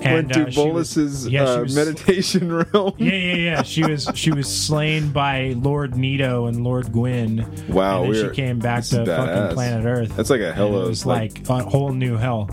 [0.04, 2.92] Went to uh, she was- Bolas's yeah, uh, was- meditation realm.
[2.98, 3.62] yeah, yeah, yeah.
[3.62, 7.46] She was she was slain by Lord Nito and Lord Gwyn.
[7.70, 10.14] Wow, and she came back to fucking planet Earth.
[10.14, 12.50] That's like a hell of, It was like- like, a whole new hell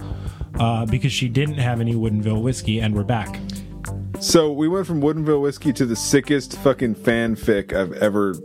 [0.57, 3.37] uh, because she didn't have any Woodinville whiskey, and we're back.
[4.23, 8.35] So we went from Woodinville whiskey to the sickest fucking fanfic I've ever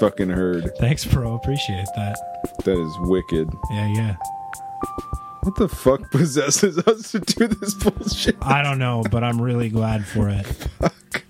[0.00, 0.74] fucking heard.
[0.78, 1.34] Thanks, bro.
[1.34, 2.16] Appreciate that.
[2.64, 3.46] That is wicked.
[3.70, 4.16] Yeah, yeah.
[5.42, 8.36] What the fuck possesses us to do this bullshit?
[8.40, 10.46] I don't know, but I'm really glad for it.
[10.80, 11.22] fuck.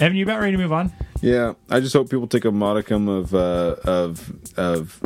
[0.00, 0.92] Evan, you about ready to move on?
[1.20, 5.00] Yeah, I just hope people take a modicum of uh, of of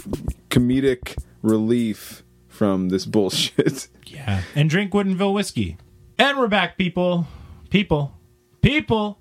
[0.49, 3.89] comedic relief from this bullshit.
[4.07, 4.43] Yeah.
[4.55, 5.77] And drink Woodinville whiskey.
[6.19, 7.27] And we're back, people.
[7.69, 8.16] People.
[8.67, 9.21] People.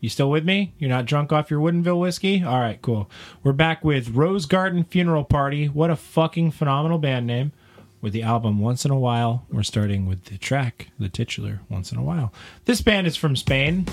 [0.00, 0.74] You still with me?
[0.76, 2.42] You're not drunk off your Woodinville whiskey?
[2.42, 3.08] All right, cool.
[3.44, 5.66] We're back with Rose Garden Funeral Party.
[5.66, 7.52] What a fucking phenomenal band name.
[8.00, 9.46] With the album Once in a While.
[9.52, 12.32] We're starting with the track, the titular, Once in a While.
[12.64, 13.86] This band is from Spain.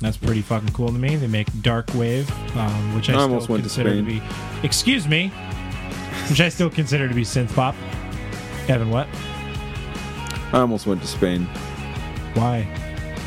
[0.00, 1.14] That's pretty fucking cool to me.
[1.14, 4.20] They make dark wave, um, which I, I still almost went to consider to, Spain.
[4.60, 4.66] be.
[4.66, 5.28] Excuse me.
[6.28, 7.76] Which I still consider to be synth pop.
[8.68, 9.06] Evan, what?
[10.52, 11.44] I almost went to Spain.
[12.34, 12.66] Why?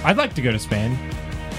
[0.03, 0.97] I'd like to go to Spain.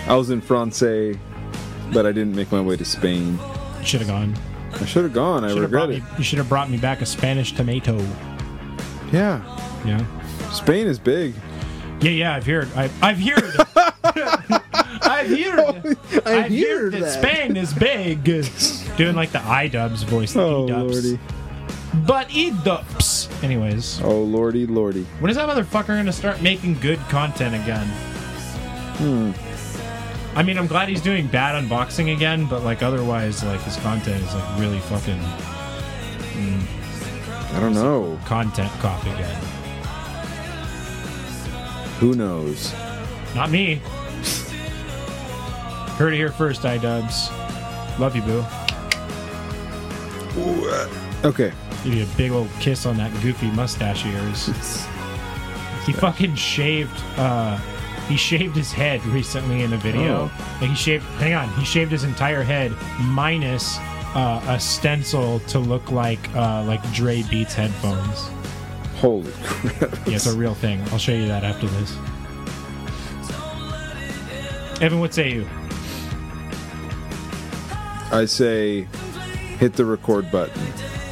[0.07, 3.39] I was in France, but I didn't make my way to Spain.
[3.85, 4.35] Should have gone.
[4.73, 5.45] I should have gone.
[5.45, 6.03] I Should have regret brought it.
[6.03, 6.19] me.
[6.19, 7.99] You should have brought me back a Spanish tomato.
[9.13, 9.43] Yeah,
[9.85, 10.05] Yeah.
[10.53, 11.35] Spain is big.
[12.01, 12.35] Yeah, yeah.
[12.37, 12.69] I've heard.
[12.77, 13.55] I, I've heard.
[15.03, 15.99] I've heard.
[16.27, 18.23] I've heard that, Spain is big.
[18.97, 20.33] Doing like the iDubbbz voice.
[20.33, 20.93] The Oh E-dubs.
[21.13, 21.21] lordy.
[22.07, 23.29] But E dubs.
[23.43, 25.05] Anyways, Oh lordy, lordy.
[25.19, 27.89] when is that motherfucker gonna start making good content again?
[29.01, 29.33] Hmm.
[30.37, 34.23] I mean, I'm glad he's doing bad unboxing again, but like otherwise, like his content
[34.23, 35.19] is like really fucking
[37.53, 38.19] I don't know.
[38.27, 39.41] content cop again.
[41.99, 42.73] Who knows?
[43.35, 43.77] Not me.
[45.97, 47.99] Heard it here first, iDubbbz.
[47.99, 48.45] Love you, boo.
[50.39, 50.89] Ooh, uh,
[51.25, 51.53] okay.
[51.85, 54.87] Give you a big old kiss on that goofy mustache of yours.
[55.87, 57.03] He fucking shaved.
[57.17, 57.59] uh
[58.11, 60.29] He shaved his head recently in a video.
[60.61, 61.05] Like he shaved.
[61.21, 61.49] Hang on.
[61.51, 63.79] He shaved his entire head minus
[64.17, 68.29] uh, a stencil to look like uh like Dre Beats headphones.
[68.97, 69.93] Holy crap.
[70.09, 70.81] Yeah, it's a real thing.
[70.91, 71.97] I'll show you that after this.
[74.83, 75.49] Evan, what say you?
[78.11, 78.89] I say
[79.59, 80.61] hit the record button.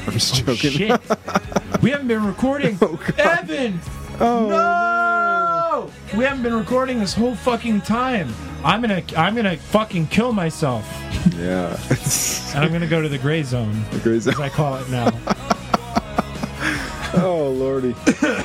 [0.04, 0.70] I'm just joking.
[0.72, 1.00] Shit.
[1.82, 2.76] we haven't been recording.
[3.18, 3.78] Evan!
[4.18, 5.07] Oh, No!
[6.16, 8.32] We haven't been recording this whole fucking time.
[8.64, 10.84] I'm gonna I'm gonna fucking kill myself.
[11.36, 11.76] yeah.
[12.54, 14.30] And I'm gonna go to the gray zone, Crazy.
[14.30, 15.10] as I call it now.
[17.14, 17.94] Oh lordy.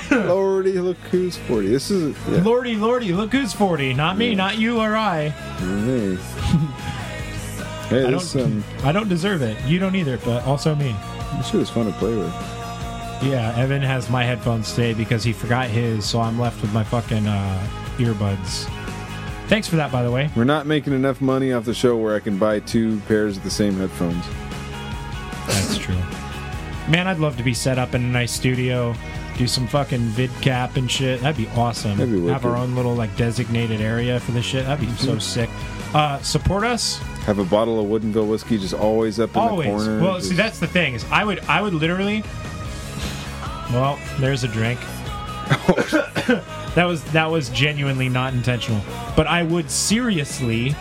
[0.10, 1.68] lordy, look who's 40.
[1.68, 2.42] This is yeah.
[2.42, 3.94] Lordy, lordy, look who's 40.
[3.94, 5.30] Not me, not you or I.
[5.30, 6.18] Hey.
[7.90, 9.62] Hey, I this don't um I don't deserve it.
[9.66, 10.96] You don't either, but also me.
[11.38, 12.34] This shit is fun to play with.
[13.24, 16.84] Yeah, Evan has my headphones today because he forgot his, so I'm left with my
[16.84, 18.66] fucking uh, earbuds.
[19.48, 20.30] Thanks for that, by the way.
[20.36, 23.44] We're not making enough money off the show where I can buy two pairs of
[23.44, 24.26] the same headphones.
[25.48, 25.96] That's true.
[26.90, 28.94] Man, I'd love to be set up in a nice studio,
[29.38, 31.22] do some fucking vid cap and shit.
[31.22, 31.98] That'd be awesome.
[31.98, 34.66] That'd be Have our own little like designated area for this shit.
[34.66, 35.50] That'd be so sick.
[35.94, 39.68] Uh, support us Have a bottle of Woodinville whiskey just always up in always.
[39.68, 40.02] the corner.
[40.02, 42.24] Well, just- see, that's the thing is, I would, I would literally.
[43.74, 44.80] Well, there's a drink.
[46.76, 48.82] that was that was genuinely not intentional,
[49.16, 50.76] but I would seriously,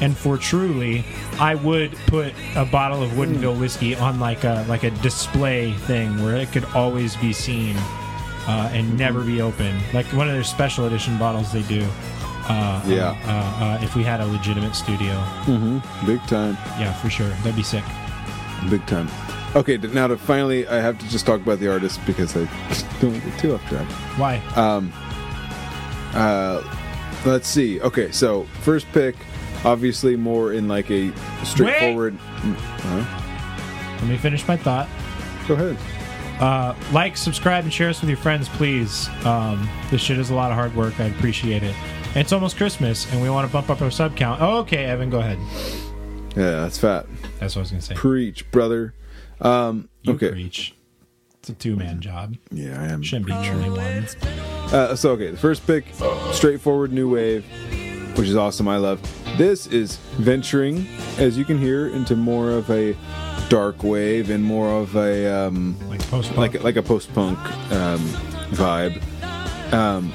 [0.00, 1.04] and for truly,
[1.40, 6.22] I would put a bottle of Woodinville whiskey on like a like a display thing
[6.22, 7.76] where it could always be seen
[8.46, 11.86] uh, and never be open, like one of their special edition bottles they do.
[12.46, 13.16] Uh, Yeah.
[13.26, 15.14] Uh, uh, if we had a legitimate studio,
[15.46, 15.82] Mhm.
[16.06, 17.84] big time, yeah, for sure, that'd be sick.
[18.70, 19.08] big time.
[19.56, 22.40] Okay, now to finally, I have to just talk about the artist because I
[23.00, 23.86] don't want to get too off track.
[24.18, 24.36] Why?
[24.56, 24.92] Um,
[26.14, 26.62] Uh,
[27.24, 27.80] let's see.
[27.80, 29.16] Okay, so first pick,
[29.64, 31.12] obviously more in like a
[31.44, 32.16] straightforward.
[32.16, 33.96] Huh?
[34.00, 34.88] Let me finish my thought.
[35.48, 35.76] Go ahead.
[36.40, 39.08] Uh, like, subscribe, and share us with your friends, please.
[39.24, 40.98] Um, this shit is a lot of hard work.
[41.00, 41.74] I'd appreciate it.
[42.08, 44.40] And it's almost Christmas, and we want to bump up our sub count.
[44.42, 45.38] Oh, okay, Evan, go ahead.
[46.36, 47.06] Yeah, that's fat.
[47.38, 47.94] That's what I was gonna say.
[47.94, 48.94] Preach, brother.
[49.40, 50.30] Um, You okay.
[50.30, 50.74] preach.
[51.40, 52.36] It's a two man job.
[52.50, 53.02] Yeah, I am.
[53.02, 54.06] Shouldn't be the only one.
[54.72, 55.84] Uh, so okay, the first pick,
[56.32, 57.44] straightforward new wave,
[58.16, 58.66] which is awesome.
[58.66, 59.00] I love.
[59.36, 60.86] This is venturing,
[61.18, 62.96] as you can hear, into more of a
[63.50, 67.38] dark wave and more of a um, Like post like like a post punk
[67.72, 68.00] um,
[68.52, 69.02] vibe,
[69.74, 70.10] um,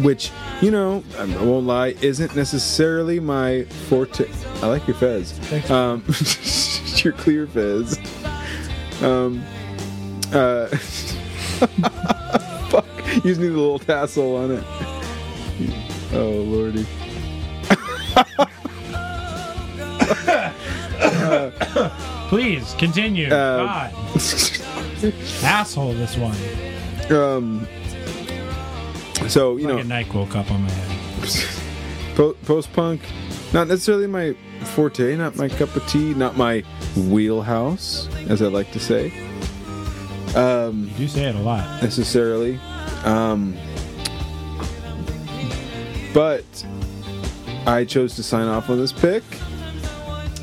[0.00, 0.30] which
[0.60, 4.28] you know I won't lie isn't necessarily my forte.
[4.62, 5.70] I like your fez, Thanks.
[5.70, 6.04] um,
[7.04, 7.98] your clear fez.
[9.02, 9.42] Um,
[10.32, 10.66] uh,
[12.68, 14.64] fuck, you just need a little tassel on it.
[16.12, 16.86] Oh lordy.
[22.28, 23.26] Please continue.
[23.28, 23.92] Uh, God,
[25.42, 25.92] asshole.
[25.94, 26.36] This one.
[27.12, 27.66] um.
[29.30, 32.36] So you Like know, a Nyquil cup on my head.
[32.44, 33.00] post punk,
[33.52, 34.34] not necessarily my
[34.74, 36.62] forte, not my cup of tea, not my
[36.96, 39.12] wheelhouse, as I like to say,
[40.34, 41.82] Um, You do say it a lot.
[41.82, 42.58] necessarily.
[43.04, 43.54] Um,
[46.14, 46.44] but
[47.66, 49.22] I chose to sign off on this pick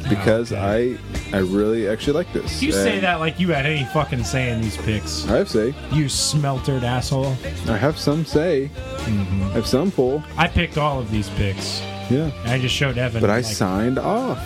[0.09, 0.97] because Okay.
[0.97, 2.61] I I really actually like this.
[2.61, 5.27] You say And that like you had any fucking say in these picks.
[5.27, 5.73] I have say.
[5.91, 7.35] You smeltered asshole.
[7.67, 8.69] I have some say.
[8.75, 9.43] Mm-hmm.
[9.43, 10.23] I have some pull.
[10.37, 11.81] I picked all of these picks.
[12.11, 12.29] Yeah.
[12.45, 13.19] I just showed Evan.
[13.19, 14.39] But I like, signed off.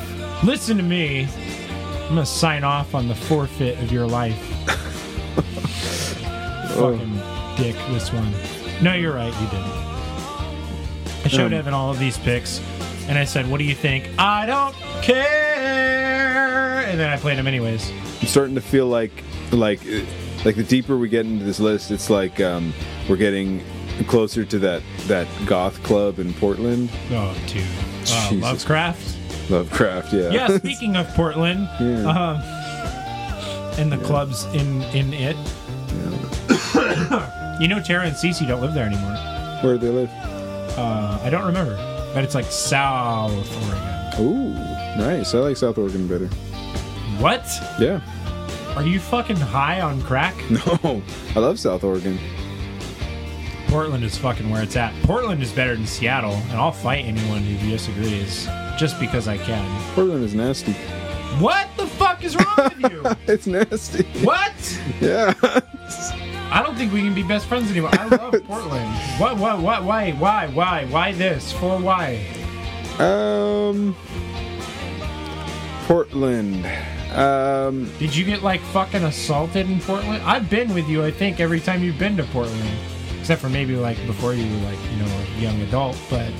[0.44, 1.28] Listen to me.
[2.04, 4.42] I'm gonna sign off on the forfeit of your life.
[6.80, 6.96] Oh.
[6.96, 7.16] Fucking
[7.58, 8.32] dick, this one.
[8.84, 9.34] No, you're right.
[9.42, 9.66] You didn't.
[11.26, 12.62] I showed Um, Evan all of these picks,
[13.08, 15.47] and I said, "What do you think?" I don't care.
[16.88, 17.92] And then I played them anyways.
[18.22, 19.12] I'm starting to feel like
[19.52, 20.02] like uh,
[20.46, 22.74] like the deeper we get into this list, it's like um,
[23.10, 23.64] we're getting
[24.08, 27.64] closer to that that goth club in Portland, Oh, dude.
[28.10, 28.30] Uh.
[28.48, 29.18] Lovecraft.
[29.50, 30.14] Lovecraft.
[30.14, 30.30] Yeah.
[30.30, 30.58] Yeah.
[30.60, 32.08] Speaking of Portland, Yeah.
[32.08, 32.42] um,
[33.80, 35.36] and the clubs in in it.
[37.60, 39.16] you know, Tara and Cece don't live there anymore.
[39.62, 40.10] Where do they live?
[40.78, 41.76] Uh, I don't remember,
[42.14, 43.32] but it's like South
[43.68, 44.22] Oregon.
[44.22, 44.54] Ooh,
[44.98, 45.34] nice.
[45.34, 46.30] I like South Oregon better.
[47.20, 47.46] What?
[47.80, 48.02] Yeah.
[48.76, 50.36] Are you fucking high on crack?
[50.50, 51.02] No,
[51.36, 52.18] I love South Oregon.
[53.68, 54.94] Portland is fucking where it's at.
[55.04, 58.46] Portland is better than Seattle, and I'll fight anyone who disagrees
[58.78, 59.94] just because I can.
[59.94, 60.74] Portland is nasty.
[61.40, 63.04] What the fuck is wrong with you?
[63.28, 64.04] It's nasty.
[64.24, 64.54] What?
[65.02, 65.34] Yeah.
[66.50, 67.90] I don't think we can be best friends anymore.
[67.94, 68.90] I love Portland.
[69.20, 69.38] What?
[69.38, 69.60] What?
[69.60, 69.84] What?
[69.84, 70.12] Why?
[70.14, 70.48] Why?
[70.48, 70.86] Why?
[70.86, 71.52] Why this?
[71.52, 72.26] For why?
[73.00, 73.96] um.
[75.88, 76.66] Portland.
[77.18, 77.92] Um.
[78.00, 80.22] Did you get like fucking assaulted in Portland?
[80.24, 81.04] I've been with you.
[81.04, 82.70] I think every time you've been to Portland,
[83.20, 85.06] except for maybe like before you were like you know
[85.38, 85.98] a young adult.
[86.10, 86.32] But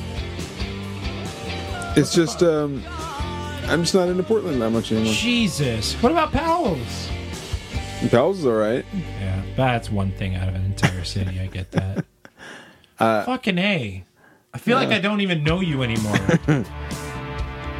[1.98, 2.84] It's just um.
[3.70, 5.12] I'm just not into Portland that much anymore.
[5.14, 7.10] Jesus, what about Powell's?
[8.10, 8.86] Powell's is all right.
[8.94, 11.40] Yeah, that's one thing out of an entire city.
[11.40, 12.06] I get that.
[13.00, 14.04] Uh, Fucking a.
[14.56, 16.18] I feel like I don't even know you anymore.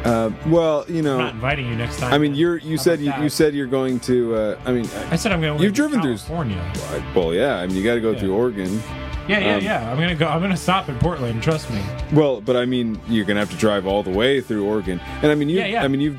[0.04, 2.12] Uh, well, you I'm know, not inviting you next time.
[2.12, 4.34] I mean, you're you How said you, you, said you're going to.
[4.34, 5.58] Uh, I mean, I said I'm going.
[5.58, 5.64] To.
[5.64, 6.72] You've driven through- California.
[7.14, 7.56] Well, yeah.
[7.56, 8.18] I mean, you got to go Yeah.
[8.20, 8.80] through Oregon.
[9.28, 9.90] Yeah, yeah, Um, yeah.
[9.90, 10.26] I'm gonna go.
[10.26, 11.42] I'm gonna stop in Portland.
[11.42, 11.82] Trust me.
[12.14, 15.00] Well, but I mean, you're gonna have to drive all the way through Oregon.
[15.22, 15.58] And I mean, you.
[15.58, 15.84] Yeah, yeah.
[15.84, 16.18] I mean, you've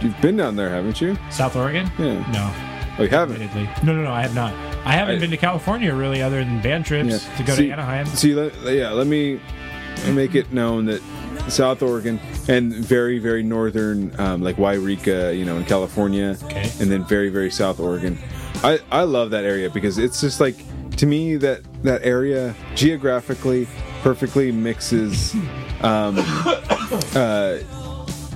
[0.00, 1.18] you've been down there, haven't you?
[1.30, 1.90] South Oregon?
[1.98, 2.14] Yeah.
[2.32, 2.50] No.
[2.98, 3.38] Oh, you haven't?
[3.84, 4.52] No, no, no, I have not.
[4.86, 7.72] I haven't I- been to California really, other than band trips to go see, to
[7.72, 8.06] Anaheim.
[8.06, 9.38] See, let, yeah, let me
[10.12, 11.02] make it known that
[11.48, 16.70] South Oregon and very, very northern, um, like Yreka, you know, in California, Okay.
[16.80, 18.18] and then very, very South Oregon.
[18.64, 20.56] I I love that area because it's just like
[20.96, 23.68] to me that that area geographically
[24.02, 25.34] perfectly mixes
[25.82, 26.18] um,
[27.14, 27.58] uh,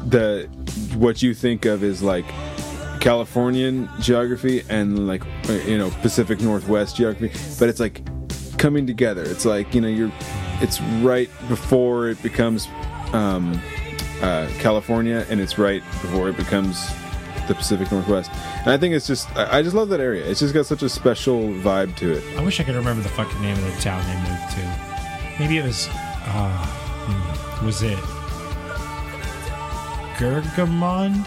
[0.06, 0.48] the
[0.96, 2.26] what you think of as like
[3.00, 8.00] Californian geography and like uh, you know Pacific Northwest geography, but it's like
[8.58, 9.22] coming together.
[9.24, 10.12] It's like you know you're,
[10.60, 12.68] it's right before it becomes
[13.12, 13.60] um,
[14.20, 16.88] uh, California, and it's right before it becomes
[17.48, 18.30] the Pacific Northwest.
[18.60, 20.24] And I think it's just I, I just love that area.
[20.24, 22.38] It's just got such a special vibe to it.
[22.38, 25.36] I wish I could remember the fucking name of the town they moved to.
[25.38, 25.88] Maybe it was.
[26.24, 27.98] Uh, hmm, was it
[30.18, 31.26] Gergamond?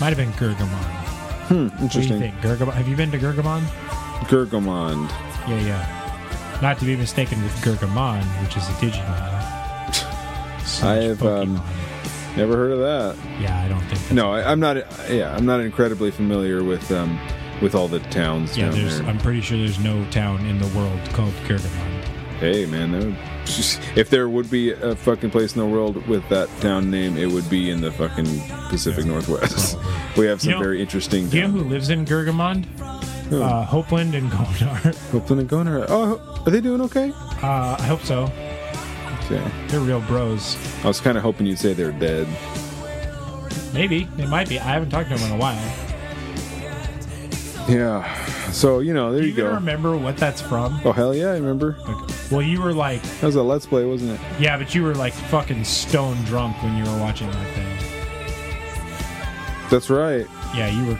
[0.00, 1.00] Might have been Gergamond.
[1.44, 2.18] What do you Interesting.
[2.20, 2.34] think?
[2.36, 2.74] Gergamond?
[2.74, 3.62] Have you been to Gergamond?
[4.28, 5.08] Gurgamond.
[5.48, 6.58] Yeah, yeah.
[6.62, 9.43] Not to be mistaken with Gergamon, which is a Digimon.
[10.80, 11.62] Slash have, um,
[12.36, 13.16] Never heard of that.
[13.40, 13.90] Yeah, I don't think.
[13.92, 14.76] That's No, I, I'm not.
[15.08, 17.18] Yeah, I'm not incredibly familiar with um
[17.62, 18.98] with all the towns Yeah, down there's.
[18.98, 19.08] there.
[19.08, 21.90] I'm pretty sure there's no town in the world called Gergamon.
[22.40, 23.16] Hey, man, that would,
[23.96, 27.30] if there would be a fucking place in the world with that town name, it
[27.30, 28.26] would be in the fucking
[28.68, 29.78] Pacific Northwest.
[30.16, 31.28] we have some You know- very interesting.
[31.28, 32.66] Do you know who lives in Gergamond?
[33.32, 35.10] Uh, Hopeland and Gonar.
[35.12, 35.86] Hopefully and Goner.
[35.88, 37.12] Oh, are they doing okay?
[37.40, 38.24] Uh, I hope so.
[39.26, 39.50] Okay.
[39.68, 40.56] They're real bros.
[40.84, 42.26] I was kind of hoping you'd say they're dead.
[43.72, 44.58] Maybe they might be.
[44.58, 45.56] I haven't talked to them in a while.
[47.68, 48.04] Yeah.
[48.50, 49.54] So you know, there Do you you even go.
[49.56, 50.78] remember what that's from?
[50.84, 51.76] Oh hell yeah, I remember.
[52.30, 54.20] Well, you were like, That was a Let's Play, wasn't it?
[54.38, 57.70] yeah, but you were like fucking stone drunk when you were watching that thing.
[59.70, 60.26] That's right.
[60.54, 60.98] Yeah, you were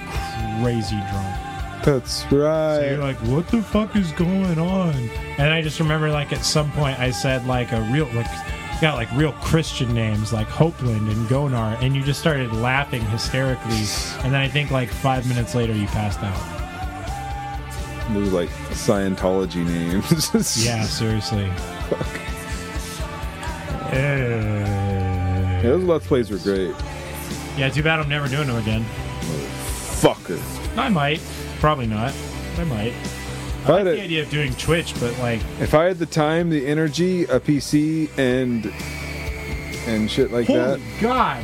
[0.62, 1.36] crazy drunk.
[1.84, 2.76] That's right.
[2.78, 4.94] So you're like, what the fuck is going on?
[5.38, 8.26] And I just remember, like, at some point, I said, like, a real, like,
[8.80, 13.76] got like real Christian names like Hopeland and Gonar, and you just started laughing hysterically.
[14.24, 16.50] And then I think, like, five minutes later, you passed out.
[18.12, 20.64] Those like Scientology names.
[20.66, 21.50] Yeah, seriously.
[23.92, 26.74] Yeah, Uh, those Let's Plays were great.
[27.56, 28.84] yeah, too bad I'm never doing them again.
[30.00, 30.38] Fucker.
[30.76, 31.20] I might.
[31.64, 32.12] Probably not.
[32.58, 32.92] I might.
[33.64, 36.66] I like the idea of doing Twitch, but like, if I had the time, the
[36.66, 38.66] energy, a PC, and
[39.88, 41.42] and shit like holy that, god,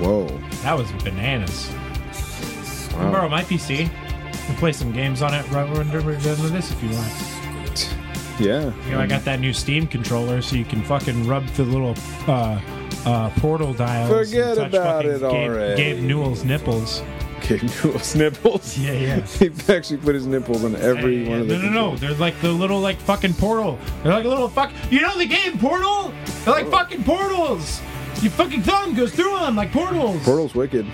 [0.00, 0.28] whoa,
[0.62, 1.70] that was bananas.
[1.70, 3.12] You can wow.
[3.12, 6.72] borrow my PC and play some games on it right when we're done with this
[6.72, 7.94] if you want.
[8.40, 8.86] yeah.
[8.86, 11.94] You know, I got that new Steam controller, so you can fucking rub the little
[12.26, 12.58] uh,
[13.04, 14.10] uh, portal dials.
[14.10, 15.76] and Forget touch about fucking it Gabe, already.
[15.76, 17.02] Gabe Newell's nipples.
[17.46, 18.78] Gabe Newell's nipples.
[18.78, 19.20] Yeah, yeah.
[19.26, 21.62] he actually put his nipples on every Yeah, one of no, the.
[21.64, 21.90] no, no.
[21.92, 21.96] No.
[21.96, 23.78] They're like the little like fucking portal.
[24.02, 24.72] They're like a little fuck.
[24.90, 26.12] You know the game Portal?
[26.44, 26.58] They're Oh.
[26.58, 27.80] like fucking portals.
[28.22, 30.22] Your fucking thumb goes through them like portals.
[30.24, 30.86] Portal's wicked.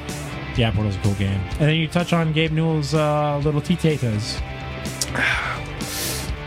[0.57, 1.41] Yeah, Portal's a cool game.
[1.53, 4.41] And then you touch on Gabe Newell's uh, little titatas.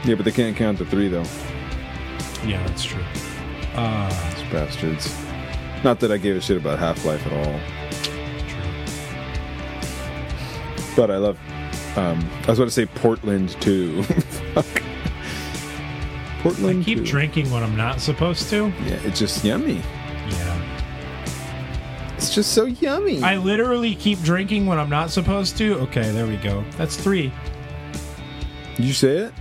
[0.05, 1.23] Yeah, but they can't count to three though.
[2.45, 3.01] Yeah, that's true.
[3.73, 5.15] Uh, Those bastards.
[5.81, 7.59] Not that I gave a shit about Half Life at all,
[10.95, 11.37] but I love.
[11.97, 14.03] Um, I was about to say Portland too.
[16.39, 16.81] Portland.
[16.81, 17.05] I keep too.
[17.05, 18.67] drinking when I'm not supposed to.
[18.85, 19.81] Yeah, it's just yummy.
[20.29, 20.59] Yeah.
[22.15, 23.21] It's just so yummy.
[23.21, 25.75] I literally keep drinking when I'm not supposed to.
[25.81, 26.63] Okay, there we go.
[26.77, 27.31] That's three.
[28.75, 29.33] Did you say it?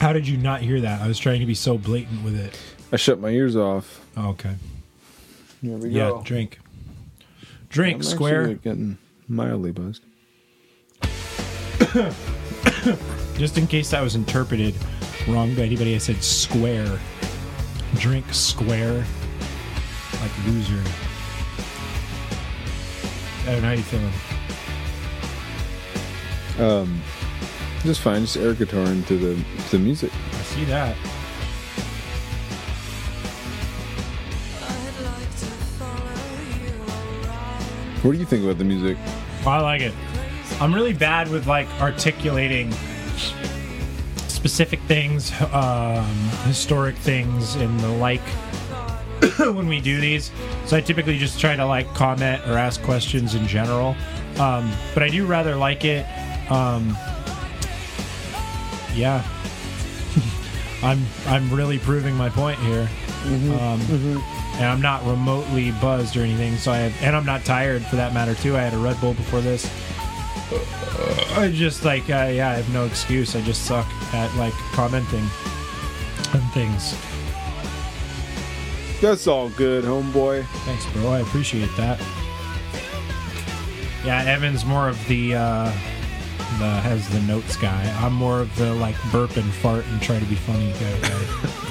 [0.00, 1.00] How did you not hear that?
[1.00, 2.58] I was trying to be so blatant with it.
[2.92, 4.04] I shut my ears off.
[4.16, 4.54] Oh, okay.
[5.62, 6.22] There we Yeah, go.
[6.22, 6.58] drink.
[7.70, 8.40] Drink, I'm square.
[8.42, 8.98] actually getting
[9.28, 10.02] mildly buzzed.
[13.36, 14.74] Just in case that was interpreted
[15.28, 16.98] wrong by anybody, I said square.
[17.96, 19.04] Drink square.
[20.20, 20.82] Like loser.
[23.42, 24.12] I don't know how you feeling.
[26.58, 27.02] Um,
[27.82, 28.22] just fine.
[28.22, 29.34] Just air guitar into the
[29.68, 30.10] to the music.
[30.32, 30.96] I see that.
[38.02, 38.96] What do you think about the music?
[39.46, 39.94] I like it.
[40.60, 42.72] I'm really bad with like articulating
[44.28, 46.06] specific things, um,
[46.44, 48.20] historic things, and the like
[49.38, 50.30] when we do these.
[50.66, 53.96] So I typically just try to like comment or ask questions in general.
[54.38, 56.06] Um, but I do rather like it.
[56.50, 56.96] Um,
[58.94, 59.24] yeah.
[60.82, 62.88] I'm I'm really proving my point here.
[63.26, 63.80] Um,
[64.56, 66.56] And I'm not remotely buzzed or anything.
[66.56, 68.56] So I have, and I'm not tired for that matter too.
[68.56, 69.70] I had a Red Bull before this.
[71.36, 73.36] I just like uh, yeah, I have no excuse.
[73.36, 75.24] I just suck at like commenting
[76.32, 76.96] on things.
[79.00, 80.46] That's all good, homeboy.
[80.64, 81.10] Thanks, bro.
[81.12, 82.00] I appreciate that.
[84.04, 85.64] Yeah, Evan's more of the uh
[86.58, 87.82] the has the notes guy.
[88.00, 91.00] I'm more of the like burp and fart and try to be funny guy.
[91.00, 91.52] guy.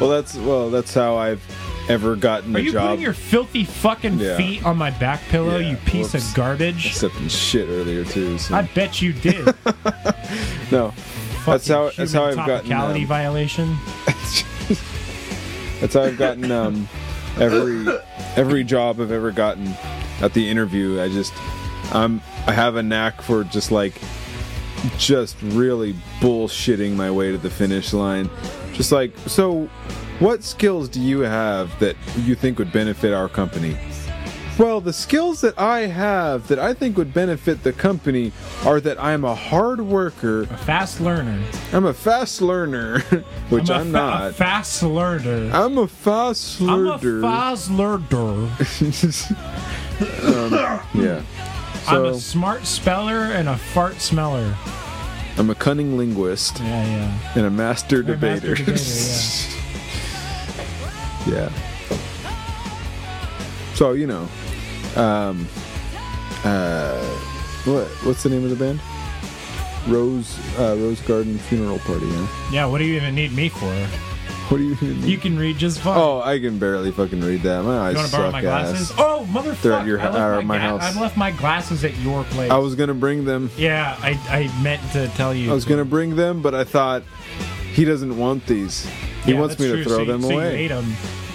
[0.00, 1.42] Well, that's well, that's how I've
[1.90, 2.88] ever gotten Are a you job.
[2.90, 4.36] putting your filthy fucking Yeah.
[4.36, 6.30] feet on my back pillow, Yeah, you piece whoops.
[6.30, 6.94] of garbage?
[6.94, 8.38] Sipping shit earlier too.
[8.38, 8.54] So.
[8.54, 9.44] I bet you did.
[10.70, 10.92] no,
[11.44, 12.70] that's Fucking how that's how human I've gotten.
[12.70, 13.76] topicality um, violation.
[15.80, 16.86] That's how I've gotten um,
[17.38, 17.86] every
[18.36, 19.66] every job I've ever gotten
[20.20, 21.00] at the interview.
[21.00, 21.32] I just
[21.94, 23.94] I'm I have a knack for just like
[24.98, 28.28] just really bullshitting my way to the finish line.
[28.74, 29.70] Just like so,
[30.20, 33.76] what skills do you have that you think would benefit our company?
[34.58, 38.30] Well, the skills that I have that I think would benefit the company
[38.66, 41.42] are that I'm a hard worker, A fast learner.
[41.72, 42.98] I'm a fast learner,
[43.48, 44.30] which I'm, I'm, fa- not.
[44.30, 45.50] a fast learner.
[45.54, 46.92] I'm a fast learner.
[46.92, 48.50] I'm a fast learner.
[50.00, 50.52] Um,
[50.94, 51.22] yeah.
[51.86, 54.54] I'm a smart speller and a fart smeller.
[55.36, 57.32] I'm a cunning linguist Yeah, yeah.
[57.36, 58.48] and a master Or a debater.
[58.50, 59.56] master debater, yeah.
[63.74, 64.28] So you know,
[64.96, 65.46] um,
[66.44, 67.00] uh,
[67.64, 68.80] what what's the name of the band?
[69.88, 72.06] Rose uh, Rosegarden Funeral Party.
[72.08, 72.50] Huh?
[72.52, 73.72] Yeah, what do you even need me for?
[74.50, 74.72] What do you?
[74.72, 75.96] Even You can read just fine.
[75.96, 77.62] oh, I can barely fucking read that.
[77.62, 78.90] My eyes you want to borrow suck my glasses?
[78.90, 78.96] ass.
[78.98, 79.62] Oh, motherfucker!
[79.62, 80.82] They're at your- I left or my, my house.
[80.82, 82.50] I left my glasses at your place.
[82.50, 83.50] I was gonna bring them.
[83.56, 85.50] Yeah, I, I meant to tell you.
[85.50, 87.04] I was gonna bring them, but I thought
[87.80, 88.86] he doesn't want these.
[89.24, 89.84] He Yeah, wants me to true.
[89.84, 90.52] throw so, them so away.
[90.52, 90.84] You ate them.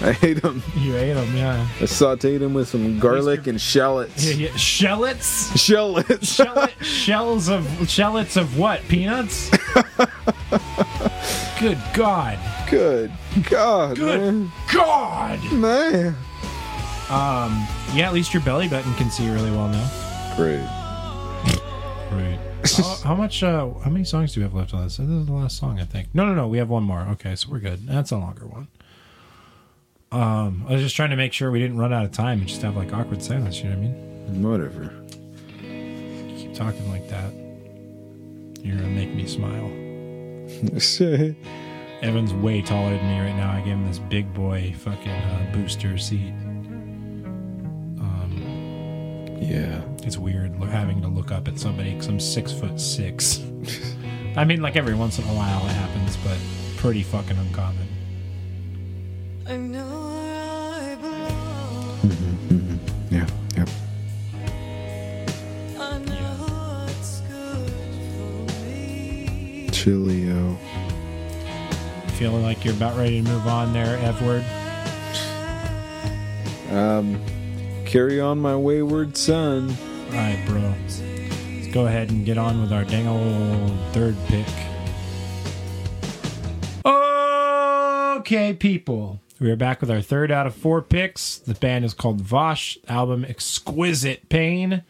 [0.00, 0.62] I hate them.
[0.76, 1.36] You ate them.
[1.36, 1.66] Yeah.
[1.80, 4.24] I sauteed them with some garlic and shallots.
[4.24, 4.56] yeah, yeah.
[4.56, 5.58] Shallots.
[5.60, 6.32] Shallots.
[6.34, 8.80] Shell- shells of shallots of what?
[8.88, 9.50] Peanuts.
[11.58, 12.38] Good God.
[12.70, 13.10] Good
[13.50, 14.52] God, Good man.
[14.72, 15.52] God.
[15.52, 16.14] Man.
[17.10, 17.66] Um.
[17.92, 18.06] Yeah.
[18.06, 20.34] At least your belly button can see really well now.
[20.36, 20.60] Great.
[22.12, 22.38] Right.
[22.72, 23.42] How, how much?
[23.42, 24.96] Uh, how many songs do we have left on this?
[24.96, 26.08] This is the last song, I think.
[26.14, 26.48] No, no, no.
[26.48, 27.00] We have one more.
[27.12, 27.86] Okay, so we're good.
[27.86, 28.68] That's a longer one.
[30.12, 32.48] Um, I was just trying to make sure we didn't run out of time and
[32.48, 33.58] just have like awkward silence.
[33.58, 34.42] You know what I mean?
[34.42, 34.94] Whatever.
[35.62, 37.32] You keep talking like that,
[38.64, 39.66] you're gonna make me smile.
[42.02, 43.52] Evan's way taller than me right now.
[43.52, 46.34] I gave him this big boy fucking uh, booster seat.
[49.38, 49.82] Yeah.
[50.02, 53.40] it's weird having to look up at somebody because I'm six foot six.
[54.36, 56.38] I mean, like every once in a while it happens, but
[56.76, 57.88] pretty fucking uncommon.
[59.46, 60.12] I know
[60.74, 62.80] I belong.
[63.10, 63.26] Yeah.
[63.56, 63.68] Yep.
[65.78, 67.70] I know what's good
[68.16, 69.68] for me.
[69.70, 70.56] Chilio.
[72.18, 74.44] Feeling like you're about ready to move on there, Edward.
[76.70, 77.20] Um,
[77.96, 79.74] carry on my wayward son.
[80.10, 80.60] All right, bro.
[80.60, 84.46] Let's go ahead and get on with our dang old third pick.
[88.18, 89.20] Okay, people.
[89.40, 91.38] We are back with our third out of four picks.
[91.38, 92.76] The band is called Vosh.
[92.86, 94.82] Album Exquisite Pain.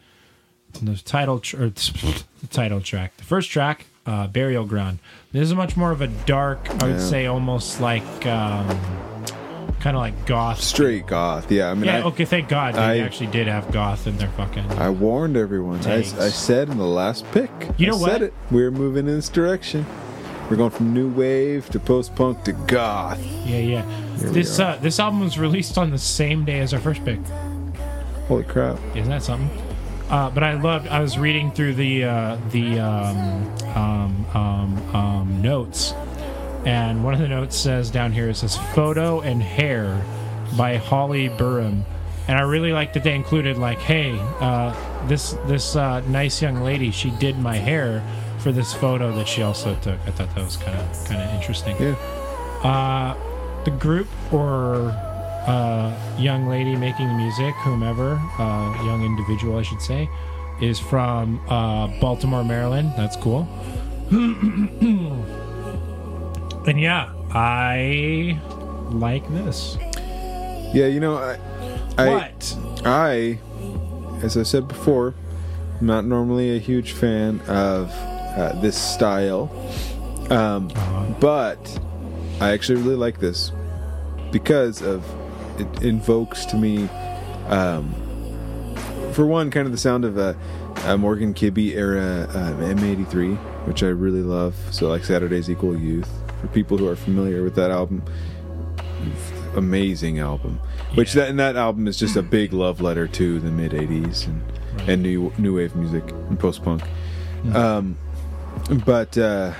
[0.77, 3.15] And the title, tr- or the title track.
[3.15, 4.99] The first track, uh, Burial Ground.
[5.31, 6.69] This is much more of a dark.
[6.83, 6.99] I would Yeah.
[6.99, 8.67] say almost like, um,
[9.79, 10.61] kind of like goth.
[10.61, 11.51] Straight goth.
[11.51, 11.69] Yeah.
[11.71, 11.97] I mean, Yeah.
[11.99, 12.25] I, okay.
[12.25, 14.65] Thank God they I- actually did have goth in their fucking.
[14.73, 15.79] I warned everyone.
[15.85, 17.49] I, I said in the last pick.
[17.77, 18.11] You know I what?
[18.11, 18.33] Said it.
[18.51, 19.85] We're moving in this direction.
[20.49, 23.19] We're going from new wave to post punk to goth.
[23.45, 24.17] Yeah, yeah.
[24.17, 27.19] Here This uh, this album was released on the same day as our first pick.
[28.27, 28.77] Holy crap!
[28.95, 29.49] Isn't that something?
[30.09, 30.87] Uh, but I loved.
[30.87, 35.93] I was reading through the uh, the um, um, um, um, notes,
[36.67, 40.03] and one of the notes says down here it says "photo and hair"
[40.57, 41.83] by Holly Burham,
[42.27, 44.75] and I really like that they included like, "Hey, uh,
[45.07, 48.03] this this uh, nice young lady, she did my hair
[48.39, 51.33] for this photo that she also took." I thought that was kind of kind of
[51.33, 51.77] interesting.
[51.79, 51.95] Yeah.
[52.63, 53.15] Uh,
[53.63, 54.89] the group or
[55.47, 60.09] uh, young lady making the music, whomever, uh, young individual, I should say,
[60.59, 62.91] is from uh, Baltimore, Maryland.
[62.97, 63.47] That's cool.
[66.67, 68.39] and yeah, I
[68.91, 69.77] like this.
[70.73, 70.87] Yeah.
[70.87, 71.39] You know, I,
[71.97, 72.57] I, What?
[72.85, 73.39] I,
[74.23, 75.13] as I said before,
[75.79, 79.49] I'm not normally a huge fan of uh, this style,
[80.29, 81.05] um, Uh-huh.
[81.19, 81.79] but
[82.41, 83.51] I actually really like this
[84.31, 85.03] because of
[85.59, 86.87] it invokes to me,
[87.47, 87.93] um,
[89.13, 90.35] for one, kind of the sound of a,
[90.85, 94.53] a Morgan Kibby era uh, M83, which I really love.
[94.71, 96.09] So like Saturdays Equal Youth.
[96.41, 98.03] For people who are familiar with that album,
[99.55, 100.59] amazing album.
[100.95, 101.23] Which Yeah.
[101.23, 104.41] that and that album is just a big love letter to the mid '80s and
[104.79, 104.89] Right.
[104.89, 106.81] and new new wave music and post punk.
[107.41, 107.55] Hmm.
[107.55, 107.97] Um,
[108.85, 109.53] but uh,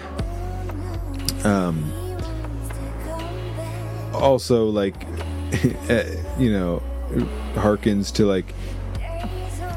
[1.44, 1.92] um,
[4.14, 4.96] also like
[5.90, 6.04] uh,
[6.40, 6.82] you know
[7.56, 8.54] harkens to like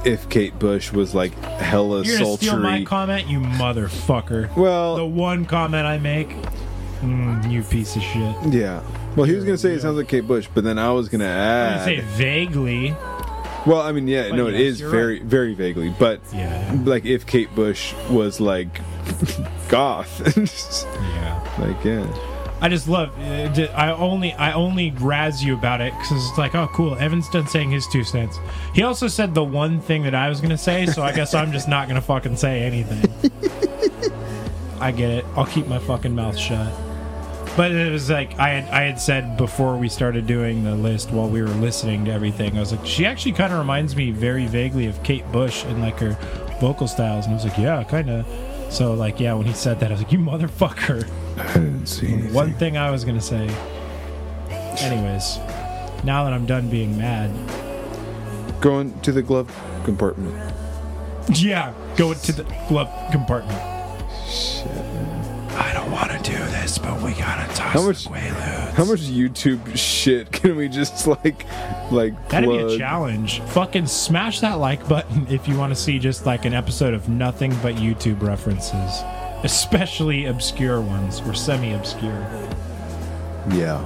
[0.05, 2.49] if Kate Bush was like hella You're sultry.
[2.49, 4.55] steal my comment, you motherfucker.
[4.57, 6.35] well, the one comment I make,
[7.01, 8.35] mm, you piece of shit.
[8.53, 8.83] Yeah.
[9.17, 11.25] Well, he was gonna say it sounds like Kate Bush, but then I was gonna
[11.25, 11.85] gonna add.
[11.85, 12.91] say vaguely.
[13.67, 16.77] well, I mean, yeah, But no, it yes, is you're very, very vaguely, but Yeah,
[16.85, 18.81] like if Kate Bush was like
[19.69, 21.57] goth, yeah.
[21.59, 22.07] like yeah,
[22.63, 23.19] I just love.
[23.19, 26.95] uh, d- I only I only razz you about it because it's like, oh, cool.
[26.97, 28.39] Evan's done saying his two cents.
[28.75, 31.53] He also said the one thing that I was gonna say, so I guess I'm
[31.53, 33.11] just not gonna fucking say anything.
[34.81, 35.25] I get it.
[35.37, 36.73] I'll keep my fucking mouth shut.
[37.57, 41.11] But it was like I had I had said before we started doing the list
[41.11, 42.57] while we were listening to everything.
[42.57, 45.81] I was like, she actually kind of reminds me very vaguely of Kate Bush and
[45.81, 46.17] like her
[46.61, 48.27] vocal styles, and I was like, yeah, kind of.
[48.73, 51.11] So like, yeah, when he said that, I was like, you motherfucker.
[51.39, 52.33] I didn't see anything.
[52.33, 53.49] One thing I was gonna say.
[54.79, 55.39] Anyways,
[56.05, 57.31] now that I'm done being mad,
[58.61, 59.51] going to the glove
[59.85, 60.55] compartment.
[61.35, 63.61] yeah, go to the glove compartment.
[64.29, 65.20] Shit.
[65.57, 68.73] I don't want to do this, but we gotta toss How much- the Quaaludes.
[68.75, 71.45] How much YouTube shit can we just like,
[71.91, 73.41] like That'd be a challenge.
[73.41, 77.09] Fucking smash that like button if you want to see just like an episode of
[77.09, 79.03] nothing but YouTube references,
[79.45, 82.27] especially obscure ones or semi-obscure.
[83.53, 83.85] Yeah.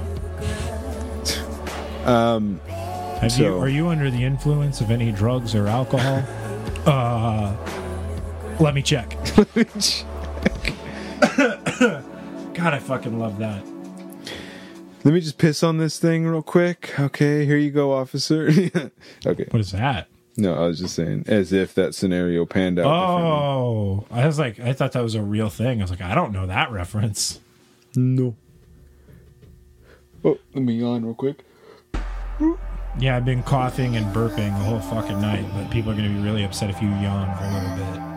[2.05, 2.59] um.
[2.69, 3.29] Have you?
[3.29, 6.23] So- Are you under the influence of any drugs or alcohol?
[6.85, 7.55] uh,
[8.59, 9.17] let me check.
[9.37, 10.05] let me check.
[12.53, 13.63] God, I fucking love that.
[15.03, 16.99] Let me just piss on this thing real quick.
[16.99, 18.47] Okay, here you go, officer.
[19.25, 19.45] okay.
[19.51, 20.07] What is that?
[20.37, 22.87] No, I was just saying, as if that scenario panned out.
[22.87, 25.79] Oh, I was like, I thought that was a real thing.
[25.79, 27.39] I was like, I don't know that reference.
[27.95, 28.35] No.
[30.23, 31.45] Oh, let me yawn real quick.
[32.97, 36.19] Yeah, I've been coughing and burping the whole fucking night, but people are gonna be
[36.19, 38.14] really upset if you yawn for a little bit.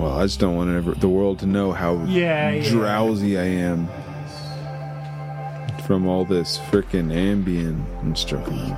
[0.00, 2.70] Well, I just don't want ever, the world to know how Yeah, yeah.
[2.70, 3.86] drowsy I am
[5.86, 8.70] from all this frickin' Ambien and struggling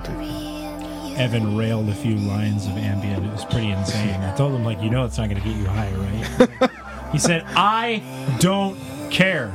[1.16, 3.24] Evan railed a few lines of Ambien.
[3.24, 4.20] It was pretty insane.
[4.20, 6.70] I told him, like, you know, it's not gonna get you high, right?
[7.12, 8.02] he said, I
[8.40, 8.76] don't
[9.12, 9.52] care.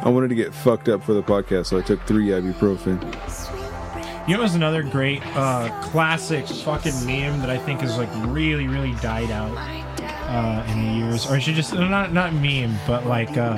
[0.00, 3.02] I wanted to get fucked up for the podcast, so I took three ibuprofen.
[4.28, 8.68] You know, was another great uh, classic fucking meme that I think has like really,
[8.68, 9.81] really died out
[10.32, 13.50] uh, in the years, or I should just not not meme, but like uh,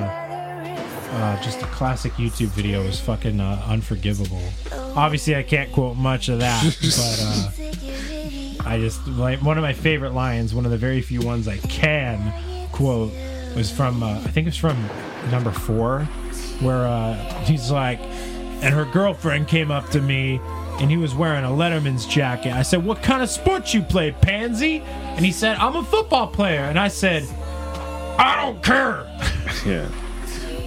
[1.15, 4.41] uh, just a classic YouTube video is fucking uh, unforgivable.
[4.95, 9.73] Obviously, I can't quote much of that, but uh, I just like one of my
[9.73, 10.53] favorite lines.
[10.53, 12.33] One of the very few ones I can
[12.71, 13.13] quote
[13.55, 14.77] was from uh, I think it's from
[15.31, 16.01] number four,
[16.59, 17.15] where uh,
[17.45, 20.41] he's like, and her girlfriend came up to me.
[20.81, 22.51] And he was wearing a Letterman's jacket.
[22.51, 24.81] I said, "What kind of sports you play, pansy?"
[25.15, 27.23] And he said, "I'm a football player." And I said,
[28.19, 29.05] "I don't care."
[29.65, 29.87] Yeah.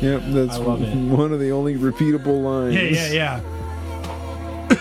[0.01, 2.75] Yep, that's one of the only repeatable lines.
[2.75, 3.41] yeah, yeah,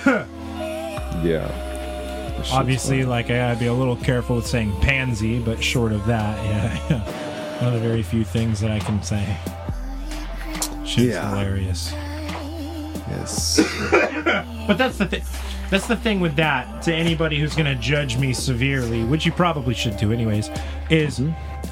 [0.06, 0.26] yeah.
[1.24, 2.44] Yeah.
[2.52, 3.10] Obviously, fun.
[3.10, 6.88] like I gotta be a little careful with saying pansy, but short of that, yeah,
[6.90, 7.64] yeah.
[7.64, 9.38] One of the very few things that I can say.
[10.86, 11.30] Shit's Yeah.
[11.30, 11.94] hilarious.
[13.10, 13.60] Yes.
[14.68, 15.24] But that's the thing.
[15.70, 16.82] That's the thing with that.
[16.84, 20.50] To anybody who's gonna judge me severely, which you probably should do anyways,
[20.90, 21.22] is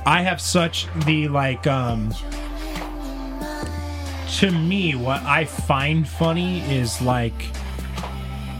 [0.05, 2.13] I have such the like um.
[4.39, 7.49] To me, what I find funny is like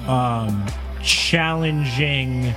[0.08, 0.66] um
[1.02, 2.54] challenging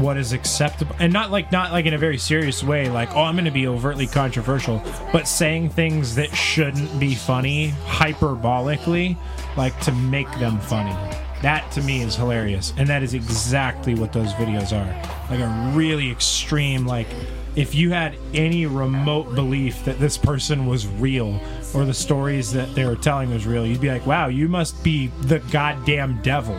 [0.00, 3.22] what is acceptable and not like not like in a very serious way like oh
[3.22, 4.82] i'm going to be overtly controversial
[5.12, 9.16] but saying things that shouldn't be funny hyperbolically
[9.56, 10.94] like to make them funny.
[11.42, 15.30] That to me is hilarious and that is exactly what those videos are.
[15.30, 17.08] Like a really extreme like
[17.54, 21.40] if you had any remote belief that this person was real
[21.74, 24.82] or the stories that they were telling was real you'd be like wow you must
[24.84, 26.54] be the goddamn devil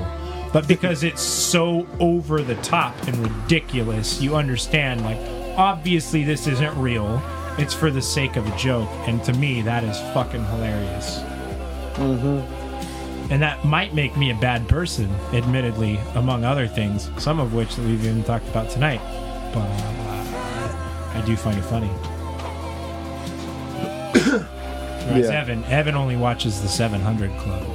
[0.53, 5.17] but because it's so over the top and ridiculous, you understand like
[5.57, 7.21] obviously this isn't real
[7.57, 11.17] It's for the sake of a joke, and to me, that is fucking hilarious.
[11.97, 13.31] Mm-hmm.
[13.33, 17.75] And that might make me a bad person, admittedly, among other things, some of which
[17.75, 19.01] that we've even talked about tonight.
[19.53, 21.89] But uh, I do find it funny.
[25.07, 25.39] Yeah.
[25.39, 27.65] Evan, Evan only watches the 700 Club.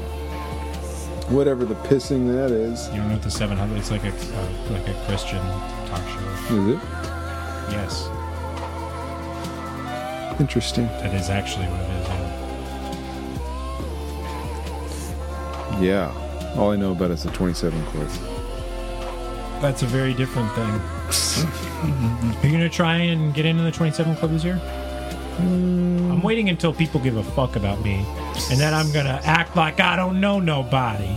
[1.29, 2.89] Whatever the pissing that is.
[2.91, 3.79] You don't know what the 700?
[3.79, 5.39] It's like a uh, like a Christian
[5.89, 6.55] talk show.
[6.57, 6.81] Is it?
[7.71, 8.09] Yes,
[10.41, 10.87] Interesting.
[10.87, 12.09] that is actually what it is.
[15.81, 16.13] Yeah.
[16.13, 16.55] Yeah.
[16.59, 18.09] All I know about is the 27 Club.
[19.63, 20.81] That's a very different thing.
[22.43, 24.61] Are you gonna try and get into the 27 Club this year?
[25.39, 28.05] I'm waiting until people give a fuck about me,
[28.51, 31.17] and then I'm gonna act like I don't know nobody,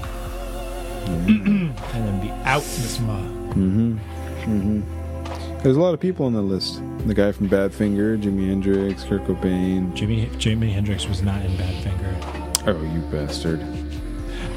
[1.06, 4.00] and then be out this mud.
[5.64, 6.82] There's a lot of people on the list.
[7.08, 9.94] The guy from Badfinger, Jimi Hendrix, Kurt Cobain.
[9.96, 12.68] Jimmy Jimi Hendrix was not in Badfinger.
[12.68, 13.60] Oh, you bastard.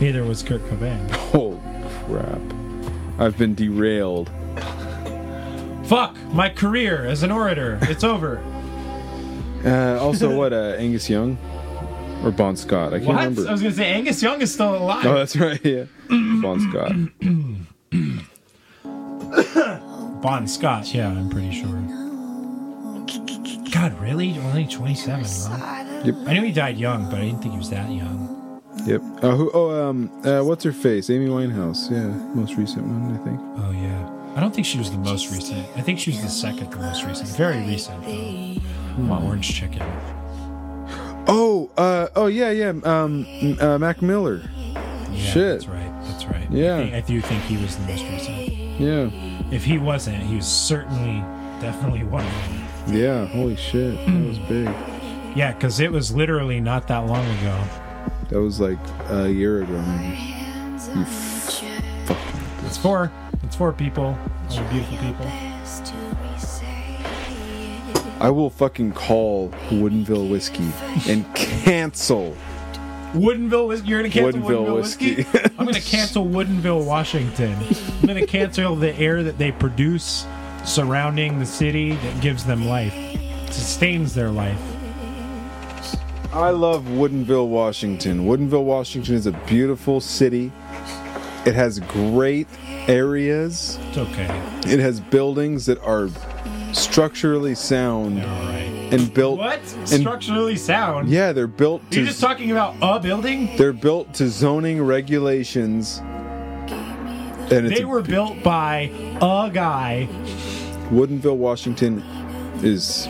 [0.01, 1.11] Neither was Kurt Cobain.
[1.11, 1.59] Holy
[2.07, 2.41] crap.
[3.19, 4.31] I've been derailed.
[5.85, 7.79] Fuck my career as an orator.
[7.83, 8.43] It's over.
[9.65, 11.37] Uh, also, what, uh, Angus Young?
[12.25, 12.93] Or Bon Scott?
[12.93, 13.17] I can't what?
[13.17, 13.49] remember.
[13.49, 15.07] I was gonna say Angus Young is still alive.
[15.07, 15.85] Oh, that's right, yeah.
[16.09, 16.93] bon Scott.
[20.21, 20.93] Bon Scott.
[20.93, 21.69] Yeah, I'm pretty sure.
[23.71, 24.37] God, really?
[24.37, 26.03] Only 27, huh?
[26.05, 26.15] Yep.
[26.27, 28.61] I knew he died young, but I didn't think he was that young.
[28.85, 29.01] Yep.
[29.23, 31.09] Uh, who, oh, um, uh, what's her face?
[31.11, 31.89] Amy Winehouse.
[31.91, 33.39] Yeah, most recent one, I think.
[33.59, 34.35] Oh, yeah.
[34.37, 35.65] I don't think she was the most recent.
[35.77, 37.29] I think she was the second to most recent.
[37.31, 39.03] Very recent, though.
[39.03, 39.83] My orange chicken.
[41.29, 42.73] Oh, uh, oh yeah, yeah.
[42.85, 43.27] Um,
[43.61, 44.41] uh, Mac Miller.
[45.11, 45.53] Yeah, Shit.
[45.61, 45.93] That's right.
[46.05, 46.51] That's right.
[46.51, 46.77] Yeah.
[46.77, 48.49] I, think, I do think he was the most recent.
[48.81, 49.11] Yeah,
[49.51, 51.21] If he wasn't, he was certainly,
[51.61, 52.33] definitely one of
[52.87, 52.95] them.
[52.97, 53.27] yeah.
[53.27, 54.67] Holy shit, that was big.
[55.37, 57.61] Yeah, because it was literally not that long ago.
[58.29, 58.79] That was like
[59.11, 60.17] a year ago, maybe.
[60.95, 61.63] You f-
[62.07, 62.67] fucking.
[62.67, 63.11] It's for,
[63.43, 64.17] it's for people,
[64.51, 65.27] all the beautiful people.
[68.29, 70.71] I will fucking call Woodinville whiskey
[71.11, 72.37] and cancel.
[73.15, 73.89] Woodinville whiskey.
[73.89, 75.15] You're gonna cancel Woodinville Woodinville, whiskey.
[75.15, 75.51] whiskey.
[75.59, 77.57] I'm gonna cancel Woodinville, Washington.
[78.03, 80.27] I'm gonna cancel the air that they produce
[80.67, 82.93] surrounding the city that gives them life,
[83.51, 84.61] sustains their life.
[86.31, 88.27] I love Woodinville, Washington.
[88.27, 90.53] Woodinville, Washington is a beautiful city.
[91.47, 92.47] It has great
[92.89, 93.79] areas.
[93.89, 94.27] It's okay.
[94.67, 96.11] It has buildings that are
[96.73, 98.89] structurally sound All right.
[98.93, 99.39] and built.
[99.39, 99.61] What?
[99.87, 101.09] Structurally sound?
[101.09, 102.09] Yeah, they're built You're to.
[102.11, 103.57] just talking about a building?
[103.57, 106.01] they're built to zoning regulations.
[107.51, 108.91] And it's They were built by
[109.23, 110.07] a guy.
[110.91, 112.03] Woodinville, Washington
[112.63, 113.07] is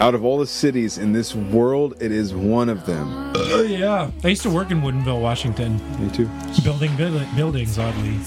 [0.00, 3.32] out of all the cities in this world, it is one of them.
[3.36, 4.10] Oh yeah.
[4.24, 6.28] I used to work in Woodinville, Washington, Me too.
[6.64, 7.78] building buil- buildings.
[7.78, 8.18] Oddly.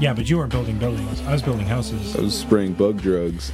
[0.00, 1.20] Yeah, but you weren't building buildings.
[1.26, 2.16] I was building houses.
[2.16, 3.52] I was spraying bug drugs.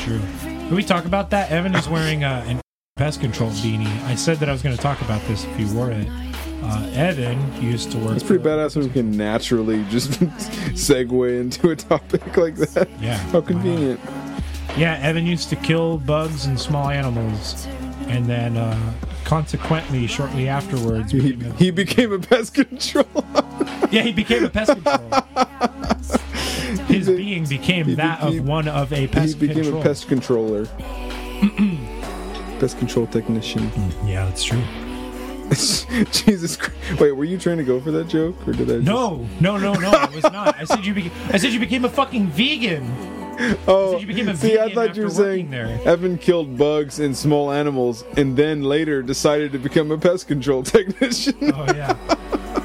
[0.00, 0.20] True.
[0.40, 1.50] Can we talk about that?
[1.50, 2.62] Evan is wearing uh, an
[2.96, 4.02] pest control beanie.
[4.04, 6.08] I said that I was going to talk about this if he wore it.
[6.62, 8.14] Uh, Evan used to work.
[8.14, 10.12] It's pretty badass when we can naturally just
[10.72, 12.88] segue into a topic like that.
[12.98, 13.18] Yeah.
[13.30, 14.00] How convenient.
[14.78, 17.66] Yeah, Evan used to kill bugs and small animals,
[18.16, 18.92] and then uh,
[19.24, 23.06] consequently, shortly afterwards, He, became a- he became a pest control.
[23.90, 25.10] yeah, he became a pest control.
[26.86, 29.38] His be- being became he that of one of a pest.
[29.38, 29.40] Control.
[29.40, 29.80] He became control.
[29.80, 30.66] a pest controller.
[32.60, 33.70] pest control technician.
[34.04, 34.62] Yeah, that's true.
[36.12, 37.00] Jesus Christ.
[37.00, 38.36] Wait, were you trying to go for that joke?
[38.48, 39.90] Or did I just- No, no, no, no.
[39.90, 40.56] I was not.
[40.58, 40.94] I said you.
[40.94, 42.84] Beca- I said you became a fucking vegan.
[43.66, 45.80] Oh, a see, I thought you were saying there.
[45.84, 50.62] Evan killed bugs and small animals, and then later decided to become a pest control
[50.62, 51.36] technician.
[51.54, 51.96] Oh yeah,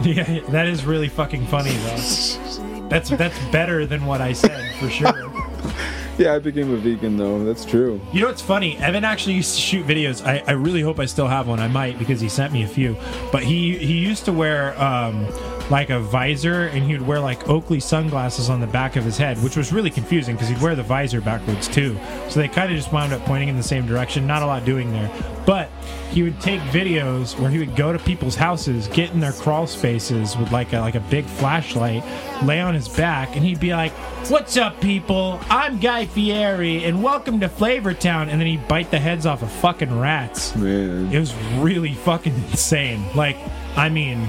[0.03, 0.39] yeah.
[0.49, 2.89] That is really fucking funny though.
[2.89, 5.13] That's that's better than what I said for sure.
[6.17, 7.43] yeah, I became a vegan though.
[7.43, 8.01] That's true.
[8.13, 8.77] You know what's funny?
[8.77, 10.25] Evan actually used to shoot videos.
[10.25, 11.59] I, I really hope I still have one.
[11.59, 12.97] I might because he sent me a few.
[13.31, 15.25] But he he used to wear um,
[15.69, 19.17] like a visor and he would wear like Oakley sunglasses on the back of his
[19.17, 21.99] head, which was really confusing because he'd wear the visor backwards too.
[22.29, 24.25] So they kind of just wound up pointing in the same direction.
[24.25, 25.11] Not a lot doing there.
[25.45, 25.69] But
[26.11, 29.67] he would take videos where he would go to people's houses, get in their crawl
[29.67, 32.03] spaces with like a like a big flashlight,
[32.43, 33.91] lay on his back, and he'd be like,
[34.29, 35.39] "What's up, people?
[35.49, 39.51] I'm Guy Fieri, and welcome to Flavortown." And then he'd bite the heads off of
[39.51, 40.55] fucking rats.
[40.55, 41.13] Man.
[41.13, 43.05] It was really fucking insane.
[43.15, 43.37] Like,
[43.77, 44.27] I mean,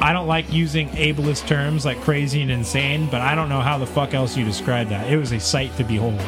[0.00, 3.78] I don't like using ableist terms like crazy and insane, but I don't know how
[3.78, 5.10] the fuck else you describe that.
[5.10, 6.20] It was a sight to behold.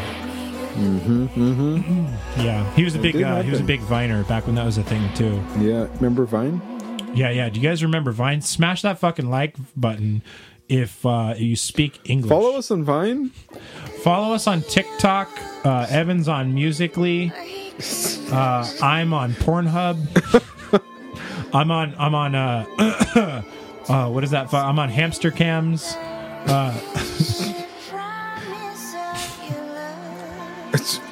[0.78, 1.26] Mm-hmm.
[1.26, 2.40] Mm-hmm.
[2.40, 4.78] Yeah, he was a big uh, he was a big viner back when that was
[4.78, 5.42] a thing too.
[5.58, 6.62] Yeah, remember Vine?
[7.14, 7.48] Yeah, yeah.
[7.48, 8.40] Do you guys remember Vine?
[8.42, 10.22] Smash that fucking like button
[10.68, 12.28] if uh, you speak English.
[12.28, 13.30] Follow us on Vine.
[14.02, 15.28] Follow us on TikTok.
[15.64, 17.32] Uh, Evan's on Musically.
[18.30, 19.98] Uh, I'm on Pornhub.
[21.52, 21.94] I'm on.
[21.98, 22.34] I'm on.
[22.34, 23.42] Uh,
[23.89, 24.53] uh, what is that?
[24.55, 25.95] I'm on Hamster Cams.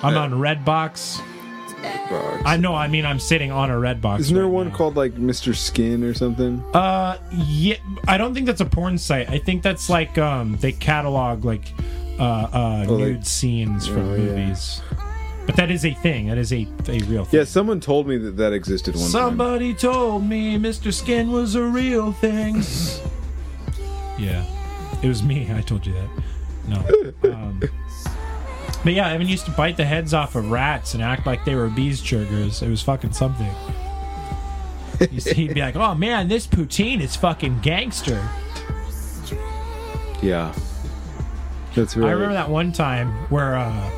[0.02, 1.20] I'm on Redbox.
[2.44, 2.74] I know.
[2.74, 4.20] I mean, I'm sitting on a Redbox.
[4.20, 4.74] Isn't there right one now.
[4.76, 5.54] called like Mr.
[5.54, 6.62] Skin or something?
[6.74, 7.76] Uh, yeah.
[8.06, 9.28] I don't think that's a porn site.
[9.28, 11.72] I think that's like um they catalog like
[12.18, 14.54] uh uh Oh, like- nude scenes from Oh, yeah.
[15.46, 15.56] Movies.
[15.56, 16.28] But that is a thing.
[16.28, 17.40] That is a a real thing.
[17.40, 19.10] yeah, someone told me that that existed one time.
[19.10, 20.92] Somebody told me Mr.
[20.92, 22.56] Skin was a real thing.
[24.18, 24.44] yeah,
[25.02, 25.48] it was me.
[25.52, 26.08] I told you that.
[26.68, 27.30] No.
[27.32, 27.60] Um,
[28.82, 31.54] but yeah, Evan used to bite the heads off of rats and act like they
[31.54, 32.62] were bees churgers.
[32.62, 33.50] It was fucking something.
[35.10, 38.28] You see, He'd be like, "Oh man, this poutine is fucking gangster."
[40.22, 40.54] Yeah,
[41.74, 42.08] that's right.
[42.08, 43.90] I remember that one time where uh,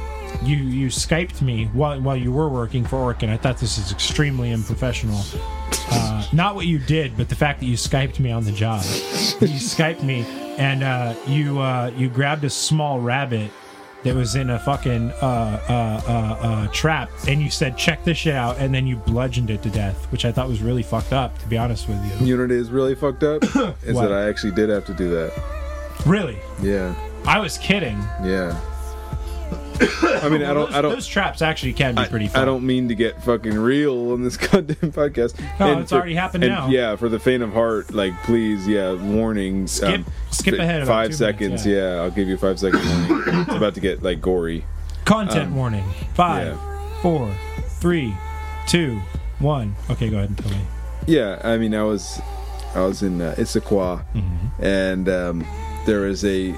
[0.43, 3.29] you you Skyped me while while you were working for Orkin.
[3.29, 5.21] I thought this is extremely unprofessional.
[5.91, 8.83] Uh, not what you did, but the fact that you Skyped me on the job.
[8.85, 8.89] You
[9.59, 10.23] Skyped me,
[10.59, 13.51] and uh, you uh, you grabbed a small rabbit
[14.05, 15.25] that was in a fucking uh,
[15.69, 19.51] uh, uh, uh, trap, and you said, "Check this shit out," and then you bludgeoned
[19.51, 21.37] it to death, which I thought was really fucked up.
[21.41, 23.43] To be honest with you, Unity is really fucked up
[23.83, 24.09] is What?
[24.09, 25.33] that I actually did have to do that.
[26.07, 26.95] really, Yeah,
[27.27, 27.99] I was kidding.
[28.23, 28.57] yeah.
[29.81, 32.27] I mean, I don't, those, I don't, those traps actually can be pretty.
[32.29, 32.43] Fun.
[32.43, 35.39] I don't mean to get fucking real on this goddamn podcast.
[35.61, 36.69] No, it's already happened and now.
[36.69, 39.61] Yeah, for the faint of heart, like please, yeah, warning.
[39.63, 41.65] um, Skip- skip fi- ahead five seconds.
[41.65, 42.01] minutes, yeah.
[42.03, 42.83] I'll give you five seconds.
[42.89, 44.65] it's about to get like gory.
[45.05, 45.85] Content warning.
[46.15, 47.01] Five, yeah.
[47.03, 47.35] four,
[47.81, 48.15] three,
[48.67, 49.01] two,
[49.39, 49.75] one.
[49.91, 50.61] Okay, go ahead and tell me.
[51.07, 52.21] Yeah, I mean, I was,
[52.75, 54.63] I was in uh, Issaquah, Mm-hmm.
[54.63, 55.47] and um,
[55.87, 56.53] there was a,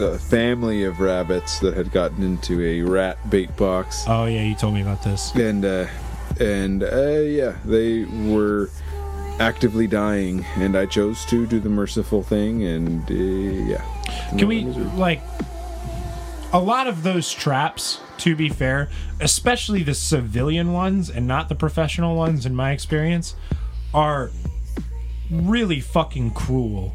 [0.00, 4.54] a family of rabbits that had gotten into a rat bait box, Oh yeah, you
[4.54, 5.34] told me about this.
[5.34, 5.86] and uh,
[6.40, 8.70] and uh, yeah, they were
[9.40, 13.84] actively dying, and I chose to do the merciful thing, and uh, yeah.
[14.38, 15.20] Can we like
[16.52, 18.00] a lot of those traps?
[18.18, 18.88] To be fair,
[19.20, 23.34] especially the civilian ones and not the professional ones, in my experience,
[23.92, 24.30] are
[25.30, 26.94] really fucking cruel.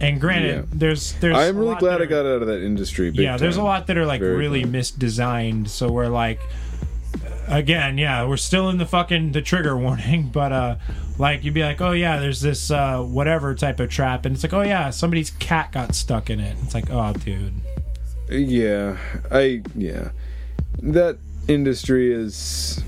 [0.00, 0.62] And granted, Yeah.
[0.72, 1.36] there's there's.
[1.36, 3.10] I'm really glad I got out of that industry.
[3.14, 4.72] Yeah there's a lot that are like Very really glad.
[4.74, 6.40] misdesigned so we're like
[7.48, 10.76] again yeah we're still in the fucking the trigger warning but uh
[11.18, 14.44] like you'd be like oh yeah there's this uh whatever type of trap and it's
[14.44, 17.52] like oh yeah somebody's cat got stuck in it it's like oh dude
[18.30, 18.96] Yeah,
[19.30, 20.10] I yeah.
[20.82, 22.80] That industry is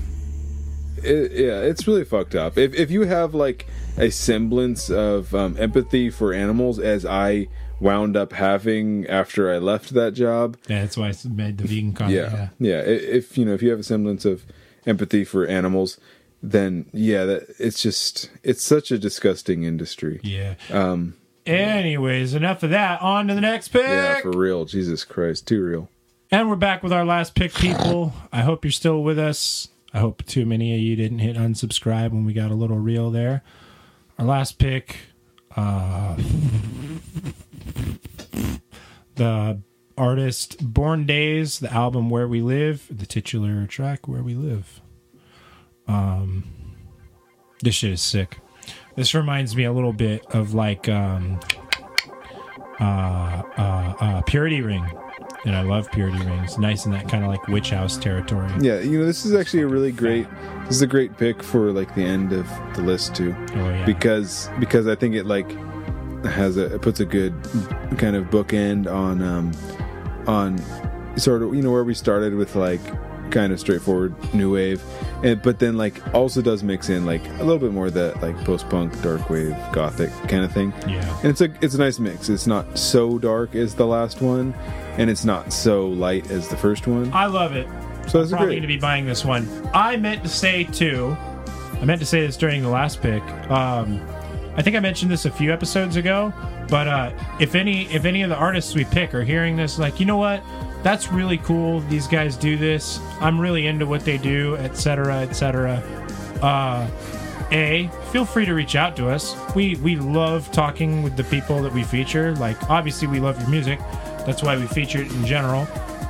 [1.03, 2.57] it, yeah, it's really fucked up.
[2.57, 3.67] If if you have like
[3.97, 7.47] a semblance of um, empathy for animals as I
[7.79, 11.93] wound up having after I left that job, yeah that's why i made the vegan
[11.93, 12.49] content yeah.
[12.59, 12.85] Yeah, i-
[13.17, 14.45] if you know, if you have a semblance of
[14.85, 15.99] empathy for animals,
[16.41, 20.19] then yeah, that it's just it's such a disgusting industry.
[20.23, 20.81] yeah, yeah.
[20.91, 21.15] Um
[21.45, 24.65] anyways enough of that on to the next pick yeah, for real.
[24.65, 25.89] Jesus Christ, too real.
[26.31, 28.13] And we're back with our last pick, people.
[28.31, 29.67] I hope you're still with us.
[29.93, 33.11] I hope too many of you didn't hit unsubscribe when we got a little real
[33.11, 33.43] there.
[34.19, 34.97] Our last pick,
[35.55, 36.15] uh,
[39.15, 39.61] the
[39.97, 44.81] artist Born Days, the album Where We Live, the titular track Where We Live.
[45.87, 46.43] Um,
[47.61, 48.39] this shit is sick.
[48.95, 51.39] This reminds me a little bit of like um,
[52.79, 52.83] uh,
[53.57, 54.85] uh, uh, Purity Ring.
[55.45, 56.57] And I love Purity Rings.
[56.57, 58.49] Nice in that kind of like witch house territory.
[58.61, 60.25] Yeah, you know, this is actually a really great.
[60.67, 63.85] This is a great pick for like the end of the list too, Oh yeah.
[63.85, 65.51] because because I think it like
[66.25, 67.33] has a it puts a good
[67.97, 69.51] kind of bookend on um
[70.27, 70.57] on
[71.17, 72.79] sort of you know where we started with like
[73.33, 74.81] kind of straightforward new wave,
[75.23, 78.21] and but then like also does mix in like a little bit more of that
[78.21, 80.71] like post punk, dark wave, gothic kind of thing.
[80.87, 81.17] yeah.
[81.19, 82.29] And it's a it's a nice mix.
[82.29, 84.53] It's not so dark as the last one,
[84.97, 87.11] and it's not so light as the first one.
[87.13, 87.67] I love it.
[88.07, 88.55] So it's Probably great.
[88.55, 89.47] going to be buying this one.
[89.73, 91.17] I meant to say too.
[91.81, 93.23] I meant to say this during the last pick.
[93.49, 94.01] Um,
[94.55, 96.31] I think I mentioned this a few episodes ago,
[96.69, 99.99] but uh, if any if any of the artists we pick are hearing this, like
[99.99, 100.43] you know what,
[100.83, 101.79] that's really cool.
[101.81, 102.99] These guys do this.
[103.19, 105.81] I'm really into what they do, etc., etc.
[106.41, 106.89] Uh,
[107.51, 109.35] a feel free to reach out to us.
[109.55, 112.35] We we love talking with the people that we feature.
[112.35, 113.79] Like obviously we love your music.
[114.25, 115.67] That's why we feature it in general.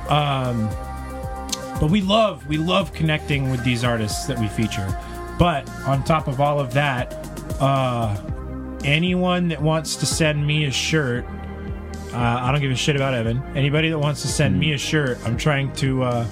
[0.08, 0.68] Um,
[1.80, 4.86] but we love we love connecting with these artists that we feature.
[5.38, 7.12] But on top of all of that,
[7.60, 8.16] uh,
[8.84, 11.24] anyone that wants to send me a shirt,
[12.14, 13.42] uh, I don't give a shit about Evan.
[13.56, 16.26] Anybody that wants to send me a shirt, I'm trying to uh,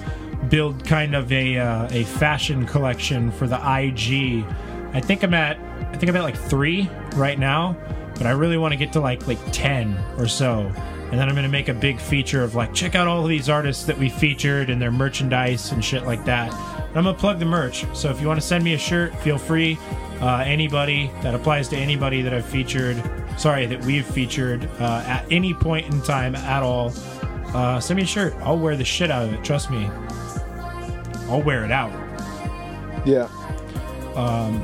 [0.49, 4.45] build kind of a uh, a fashion collection for the IG.
[4.93, 5.59] I think I'm at
[5.91, 7.75] I think I'm at like three right now,
[8.15, 10.71] but I really want to get to like like ten or so.
[11.11, 13.49] And then I'm gonna make a big feature of like check out all of these
[13.49, 16.51] artists that we featured and their merchandise and shit like that.
[16.93, 17.85] And I'm gonna plug the merch.
[17.95, 19.79] So if you want to send me a shirt, feel free.
[20.21, 23.01] Uh, anybody that applies to anybody that I've featured,
[23.37, 26.93] sorry that we've featured uh, at any point in time at all.
[27.47, 28.35] Uh, send me a shirt.
[28.41, 29.43] I'll wear the shit out of it.
[29.43, 29.89] Trust me.
[31.29, 31.91] I'll wear it out.
[33.05, 33.27] Yeah.
[34.15, 34.61] Um,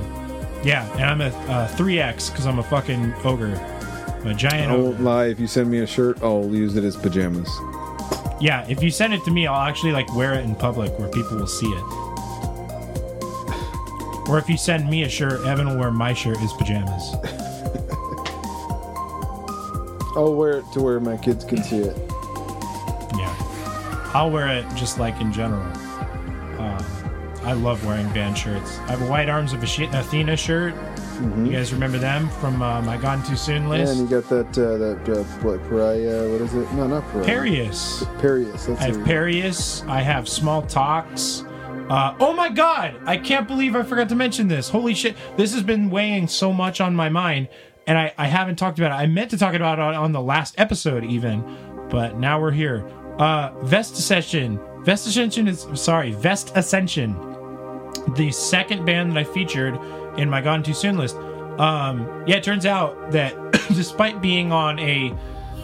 [0.64, 3.56] Yeah, and I'm a uh, 3X because I'm a fucking ogre.
[4.22, 5.26] I'm a giant I won't lie.
[5.28, 7.50] If you send me a shirt, I'll use it as pajamas.
[8.42, 11.08] Yeah, if you send it to me, I'll actually like wear it in public where
[11.10, 12.09] people will see it.
[14.30, 17.16] Or if you send me a shirt, Evan will wear my shirt as pajamas.
[20.16, 21.98] I'll wear it to where my kids can see it.
[23.18, 23.34] Yeah.
[24.14, 25.64] I'll wear it just like in general.
[26.60, 26.86] Um,
[27.44, 28.78] I love wearing band shirts.
[28.80, 30.74] I have a White Arms of Athena shirt.
[31.38, 33.92] You guys remember them from uh, my Gone Too Soon Yeah, list?
[33.94, 36.30] and you got that uh, that uh, what pariah?
[36.32, 36.72] What is it?
[36.74, 37.26] No, not pariah.
[37.26, 38.04] Perius.
[38.20, 38.70] Perius.
[38.70, 39.06] I have it.
[39.06, 39.84] Perius.
[39.88, 41.44] I have Small Talks.
[41.90, 43.00] Uh, oh my god!
[43.06, 44.70] I can't believe I forgot to mention this.
[44.70, 45.16] Holy shit!
[45.38, 47.48] This has been weighing so much on my mind,
[47.88, 49.02] and I, I haven't talked about it.
[49.02, 51.44] I meant to talk about it on, on the last episode, even,
[51.90, 52.88] but now we're here.
[53.18, 54.60] Uh, Vest Ascension.
[54.84, 56.12] Vest Ascension is sorry.
[56.12, 57.14] Vest Ascension,
[58.16, 59.80] the second band that I featured
[60.18, 61.16] in my Gone Too Soon list.
[61.58, 63.34] Um, yeah, it turns out that
[63.70, 65.12] despite being on a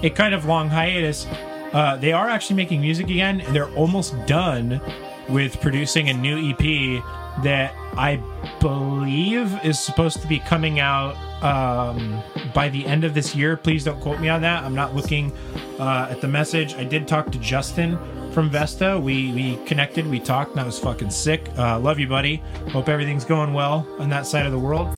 [0.02, 1.28] a kind of long hiatus,
[1.72, 4.82] uh, they are actually making music again, and they're almost done
[5.30, 7.04] with producing a new EP
[7.44, 8.22] that I
[8.62, 12.22] believe is supposed to be coming out um,
[12.54, 13.58] by the end of this year.
[13.58, 14.64] Please don't quote me on that.
[14.64, 15.32] I'm not looking
[15.80, 16.76] uh, at the message.
[16.76, 17.98] I did talk to Justin
[18.32, 19.00] from Vesta.
[19.00, 20.08] We we connected.
[20.08, 20.52] We talked.
[20.52, 21.50] And that was fucking sick.
[21.58, 22.38] Uh, love you, buddy.
[22.72, 24.96] Hope everything's going well on that side of the world.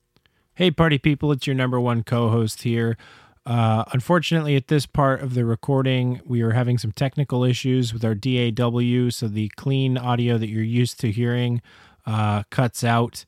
[0.53, 2.97] Hey, party people, it's your number one co host here.
[3.47, 8.03] Uh, unfortunately, at this part of the recording, we are having some technical issues with
[8.03, 11.61] our DAW, so the clean audio that you're used to hearing
[12.05, 13.23] uh, cuts out,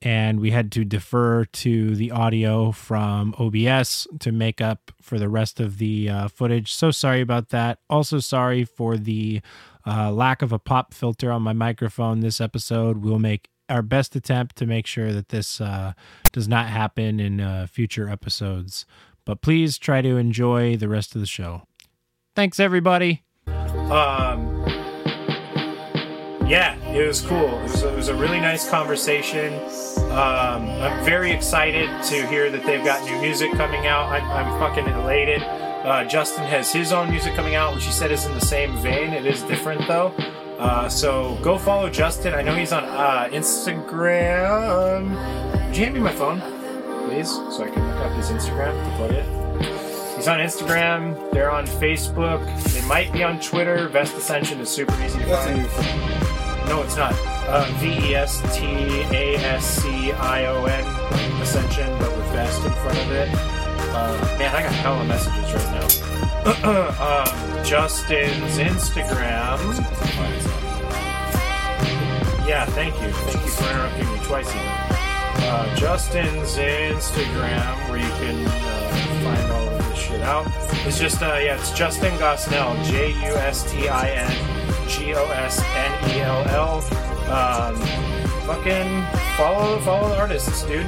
[0.00, 5.28] and we had to defer to the audio from OBS to make up for the
[5.28, 6.72] rest of the uh, footage.
[6.72, 7.80] So sorry about that.
[7.90, 9.40] Also, sorry for the
[9.84, 12.98] uh, lack of a pop filter on my microphone this episode.
[12.98, 15.94] We'll make our best attempt to make sure that this uh,
[16.30, 18.86] does not happen in future episodes.
[19.26, 21.66] But please try to enjoy the rest of the show.
[22.34, 23.24] Thanks, everybody.
[23.46, 24.64] Um,
[26.46, 27.58] yeah, it was cool.
[27.58, 29.52] It was, it was a really nice conversation.
[30.12, 34.08] Um, I'm very excited to hear that they've got new music coming out.
[34.10, 35.42] I'm, I'm fucking elated.
[35.42, 38.76] Uh, Justin has his own music coming out, which he said is in the same
[38.78, 39.12] vein.
[39.12, 40.14] It is different though.
[40.58, 42.32] Uh, so go follow Justin.
[42.32, 45.10] I know he's on uh, Instagram.
[45.66, 46.40] Would you hand me my phone,
[47.24, 50.16] so I can look up his Instagram to plug it?
[50.16, 51.30] He's on Instagram.
[51.32, 52.44] They're on Facebook.
[52.72, 53.88] They might be on Twitter.
[53.88, 56.68] Vest Ascension is super easy to That's find.
[56.68, 57.14] No, it's not.
[57.48, 62.64] Uh, V E S T A S C I O N Ascension, but with vest
[62.64, 63.28] in front of it.
[63.32, 65.86] Uh, man, I got hella messages right now.
[67.56, 69.58] um, Justin's Instagram.
[72.46, 73.10] Yeah, thank you.
[73.10, 74.85] Thank you for interrupting me twice even.
[75.38, 80.46] Uh, Justin's Instagram, where you can uh, find all of this shit out,
[80.86, 82.82] It's just, uh, yeah, it's Justin Gosnell.
[82.84, 86.76] J U S T I N G O S N E L L.
[87.30, 87.76] Um,
[88.46, 89.04] fucking
[89.36, 90.86] follow, follow the artists, dude.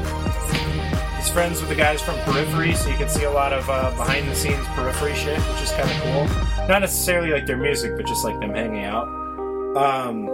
[1.17, 3.91] He's friends with the guys from Periphery, so you can see a lot of uh,
[3.97, 6.67] behind the scenes Periphery shit, which is kind of cool.
[6.69, 9.09] Not necessarily like their music, but just like them hanging out.
[9.77, 10.29] Um,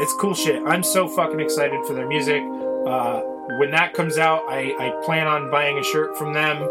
[0.00, 0.62] it's cool shit.
[0.66, 2.42] I'm so fucking excited for their music.
[2.86, 3.20] Uh,
[3.58, 6.68] when that comes out, I, I plan on buying a shirt from them.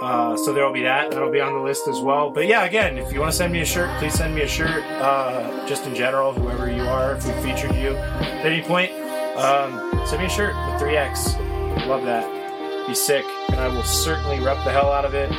[0.00, 1.10] Uh, so there will be that.
[1.10, 2.30] That'll be on the list as well.
[2.30, 4.48] But yeah, again, if you want to send me a shirt, please send me a
[4.48, 4.82] shirt.
[4.84, 8.92] Uh, just in general, whoever you are, if we featured you at any point,
[9.36, 11.86] um, send me a shirt with 3X.
[11.86, 12.86] Love that.
[12.86, 15.30] Be sick, and I will certainly rep the hell out of it.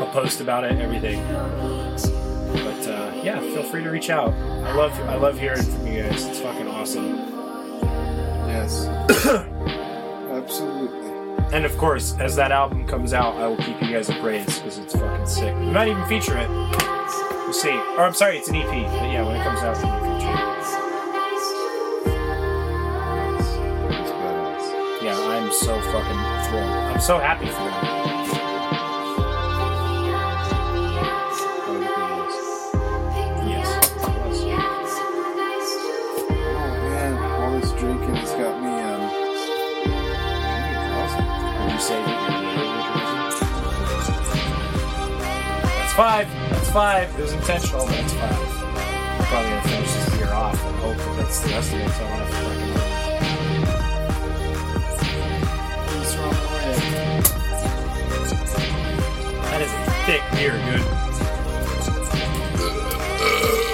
[0.00, 1.22] I'll post about it, everything.
[1.28, 4.32] But uh, yeah, feel free to reach out.
[4.32, 6.24] I love I love hearing from you guys.
[6.24, 7.39] It's fucking awesome.
[8.50, 8.86] Yes.
[10.30, 10.98] Absolutely.
[11.52, 14.78] And of course, as that album comes out, I will keep you guys appraised because
[14.78, 15.56] it's fucking sick.
[15.58, 16.48] We might even feature it.
[16.48, 17.70] We'll see.
[17.70, 18.66] Or I'm sorry, it's an EP.
[18.66, 20.50] But yeah, when it comes out, we will feature it.
[25.02, 26.70] Yeah, I'm so fucking thrilled.
[26.70, 27.89] I'm so happy for them.
[46.00, 46.26] Five.
[46.48, 47.18] That's five.
[47.18, 47.84] It was intentional.
[47.84, 48.32] but That's five.
[48.32, 51.90] I'm probably gonna finish this year off and hope that that's the rest of it.
[51.90, 52.72] So I want to fucking.
[55.98, 56.80] What's wrong with
[59.44, 59.76] That is a
[60.06, 60.88] thick beer, dude.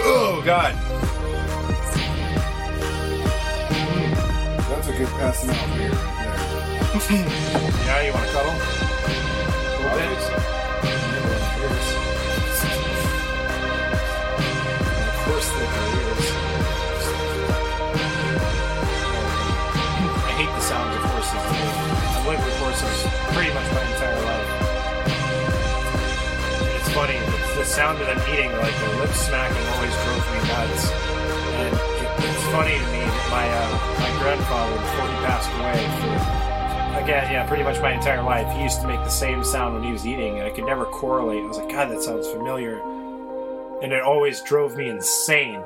[0.09, 0.74] Oh god.
[4.68, 7.22] That's a good passing out beer right there.
[7.87, 8.57] Yeah, you want to cuddle?
[9.79, 10.66] A little bit.
[27.67, 30.91] Sound of them eating, like the lip smacking, always drove me nuts.
[31.59, 35.79] And it, it's funny to me that my uh, my grandfather, before he passed away,
[36.01, 39.75] for again, yeah, pretty much my entire life, he used to make the same sound
[39.75, 41.43] when he was eating, and I could never correlate.
[41.43, 42.81] I was like, God, that sounds familiar,
[43.83, 45.61] and it always drove me insane.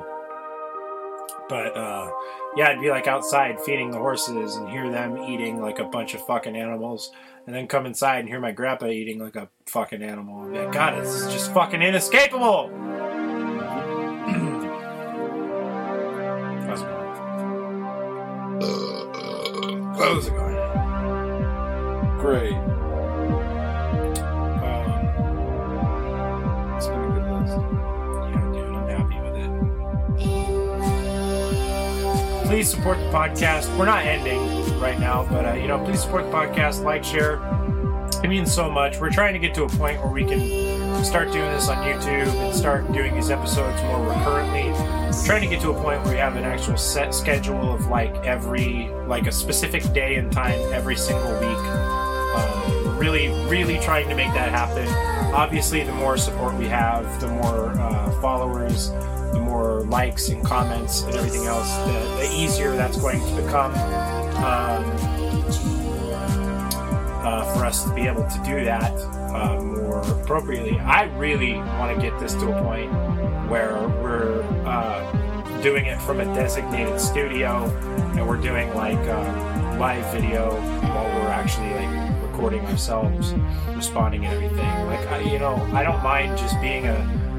[1.49, 2.11] But uh,
[2.57, 6.15] yeah, I'd be like outside feeding the horses and hear them eating like a bunch
[6.15, 7.11] of fucking animals,
[7.47, 10.45] and then come inside and hear my grandpa eating like a fucking animal.
[10.45, 12.70] And like, God, it's just fucking inescapable.
[16.66, 17.07] How's it going?
[19.99, 20.57] How's it going?
[22.20, 22.53] Great.
[24.62, 24.91] Um,
[26.76, 27.57] It's been a good list.
[28.30, 29.36] yeah, dude, I'm happy with
[32.45, 32.47] it.
[32.47, 33.64] Please support the podcast.
[33.78, 34.41] We're not ending
[34.81, 36.83] right now, but uh, you know, please support the podcast.
[36.83, 37.41] Like, share.
[38.24, 39.01] It means so much.
[39.01, 42.26] We're trying to get to a point where we can start doing this on YouTube
[42.26, 44.70] and start doing these episodes more recurrently.
[44.70, 47.87] We're trying to get to a point where we have an actual set schedule of
[47.87, 51.64] like every, like a specific day and time every single week.
[52.37, 54.87] Um, really, really trying to make that happen.
[55.35, 58.91] Obviously, the more support we have, the more uh, followers,
[59.33, 63.72] the more likes and comments and everything else, the, the easier that's going to become.
[64.41, 65.11] Um,
[67.22, 68.99] uh, for us to be able to do that
[69.34, 70.78] uh, more appropriately.
[70.80, 72.91] I really want to get this to a point
[73.51, 77.64] where we're uh, doing it from a designated studio
[78.16, 83.34] and we're doing like um, live video while we're actually like recording ourselves,
[83.74, 84.86] responding and everything.
[84.86, 87.30] Like I, you know, I don't mind just being a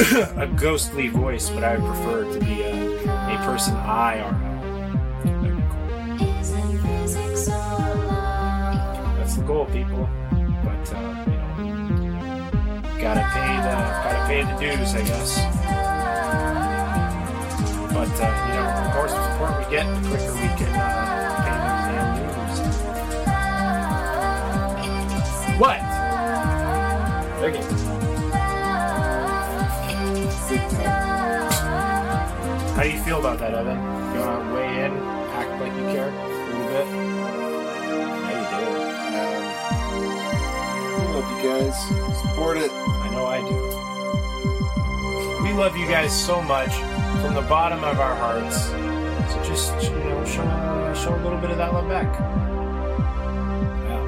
[0.36, 4.40] a ghostly voice, but I would prefer to be a, a person IRL.
[4.40, 4.49] That'd
[9.50, 10.08] goal, people.
[10.62, 11.50] But uh, you know,
[13.02, 13.74] gotta pay the
[14.04, 15.30] gotta pay the dues, I guess.
[17.92, 20.86] But uh, you know, the more support we get, the quicker we can uh,
[21.46, 22.58] pay those damn dues.
[25.58, 25.80] What?
[27.46, 27.64] Okay.
[32.76, 33.78] How do you feel about that, Evan?
[34.14, 34.92] You wanna weigh in,
[35.34, 36.12] act like you care a
[36.46, 37.09] little bit?
[41.42, 41.74] Guys.
[42.20, 42.70] Support it.
[42.70, 43.56] I know I do.
[45.42, 46.72] We love you guys so much
[47.22, 48.66] from the bottom of our hearts.
[49.32, 50.44] So just you know, show
[50.94, 52.06] show a little bit of that love back.
[53.86, 54.02] Yeah.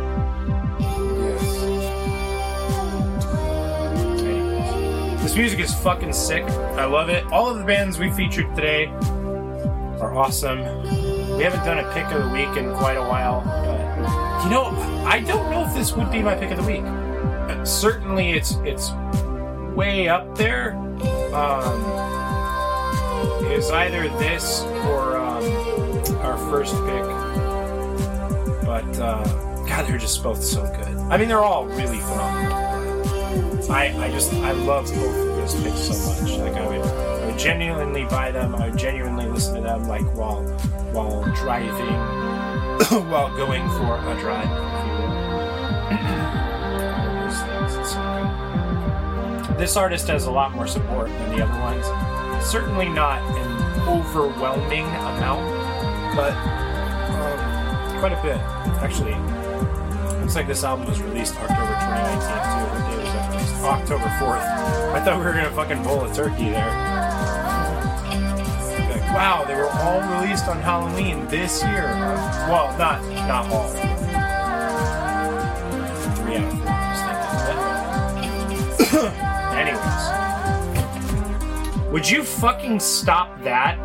[1.20, 1.62] Yes.
[4.20, 6.44] Anyways, this music is fucking sick.
[6.44, 7.24] I love it.
[7.32, 8.86] All of the bands we featured today
[10.00, 10.60] are awesome.
[11.36, 14.66] We haven't done a pick of the week in quite a while, but you know,
[15.06, 16.84] I don't know if this would be my pick of the week.
[17.64, 18.90] Certainly, it's it's
[19.74, 20.74] way up there.
[21.34, 22.02] Um,
[23.50, 25.44] is either this or um,
[26.18, 27.04] our first pick,
[28.64, 29.22] but uh,
[29.66, 30.96] God, they're just both so good.
[31.10, 32.72] I mean, they're all really phenomenal.
[33.70, 36.38] I, I just I love both of those picks so much.
[36.38, 38.54] Like I would, I would genuinely buy them.
[38.54, 40.42] I would genuinely listen to them like while
[40.92, 41.94] while driving,
[43.10, 44.81] while going for a drive.
[49.62, 51.86] this artist has a lot more support than the other ones.
[52.44, 55.46] Certainly not an overwhelming amount,
[56.16, 56.32] but
[57.14, 58.38] um, quite a bit,
[58.82, 59.14] actually.
[60.18, 62.66] Looks like this album was released October 2019 too.
[62.74, 63.54] What was released?
[63.62, 64.42] October 4th.
[64.94, 66.72] I thought we were gonna fucking bowl a turkey there.
[69.14, 71.84] Wow, they were all released on Halloween this year.
[72.50, 73.68] Well, not not all.
[76.16, 76.58] Three out of
[78.90, 79.12] four.
[79.92, 83.78] Anyways, would you fucking stop that?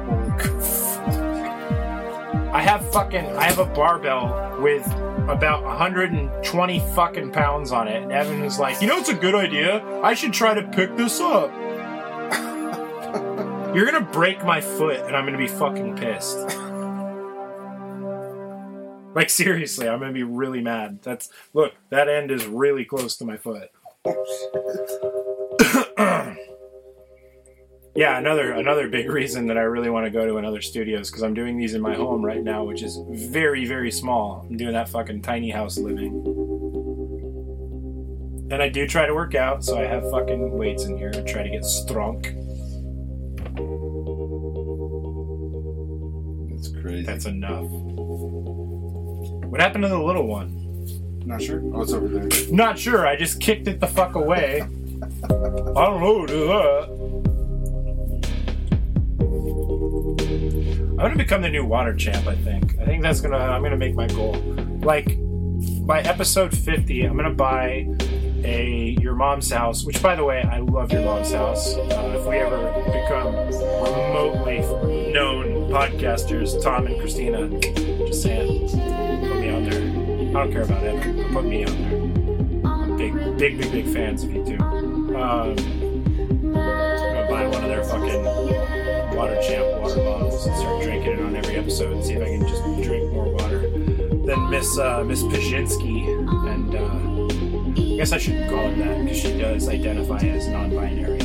[2.53, 4.85] I have fucking I have a barbell with
[5.29, 9.35] about 120 fucking pounds on it, and Evan is like, you know, it's a good
[9.35, 9.83] idea.
[10.01, 11.51] I should try to pick this up.
[13.75, 16.37] You're gonna break my foot, and I'm gonna be fucking pissed.
[19.13, 20.99] like seriously, I'm gonna be really mad.
[21.03, 23.69] That's look, that end is really close to my foot.
[24.05, 25.16] Oh,
[27.95, 31.09] yeah, another another big reason that I really want to go to another studio is
[31.09, 34.45] because I'm doing these in my home right now, which is very very small.
[34.47, 36.13] I'm doing that fucking tiny house living,
[38.51, 41.11] and I do try to work out, so I have fucking weights in here.
[41.15, 42.21] I try to get strong.
[46.51, 47.03] That's crazy.
[47.03, 47.65] That's enough.
[49.49, 50.67] What happened to the little one?
[51.25, 51.61] Not sure.
[51.73, 52.29] Oh, it's over there.
[52.51, 53.07] Not sure.
[53.07, 54.61] I just kicked it the fuck away.
[55.03, 56.19] I don't know.
[56.19, 57.07] who did that.
[60.91, 62.25] I'm gonna become the new water champ.
[62.25, 62.79] I think.
[62.79, 63.37] I think that's gonna.
[63.37, 64.33] I'm gonna make my goal.
[64.81, 65.17] Like
[65.85, 67.87] by episode 50, I'm gonna buy
[68.43, 69.85] a your mom's house.
[69.85, 71.75] Which, by the way, I love your mom's house.
[71.75, 73.35] Uh, if we ever become
[73.83, 74.59] remotely
[75.11, 77.47] known podcasters, Tom and Christina,
[78.07, 79.81] just saying, put me out there.
[79.81, 81.31] I don't care about it.
[81.33, 82.97] Put me out there.
[82.97, 84.66] Big, big, big, big fans of you too.
[85.17, 88.23] Um, I'm gonna buy one of their fucking
[89.15, 92.25] water champ water bottles and start drinking it on every episode and see if I
[92.25, 93.67] can just drink more water.
[94.27, 96.07] Then Miss uh, Miss Pajinski,
[96.53, 101.17] and uh, I guess I shouldn't call her that because she does identify as non-binary.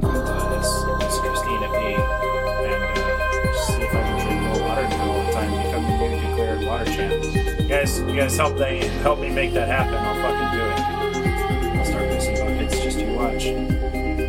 [0.00, 0.92] But, uh,
[1.22, 1.76] Christina P.
[1.94, 6.20] And uh, see if I can drink more water all the time become the new
[6.20, 7.24] declared water champ.
[7.60, 9.94] You guys, you guys help they help me make that happen.
[9.94, 10.51] I'll fucking
[13.42, 14.22] just to watch.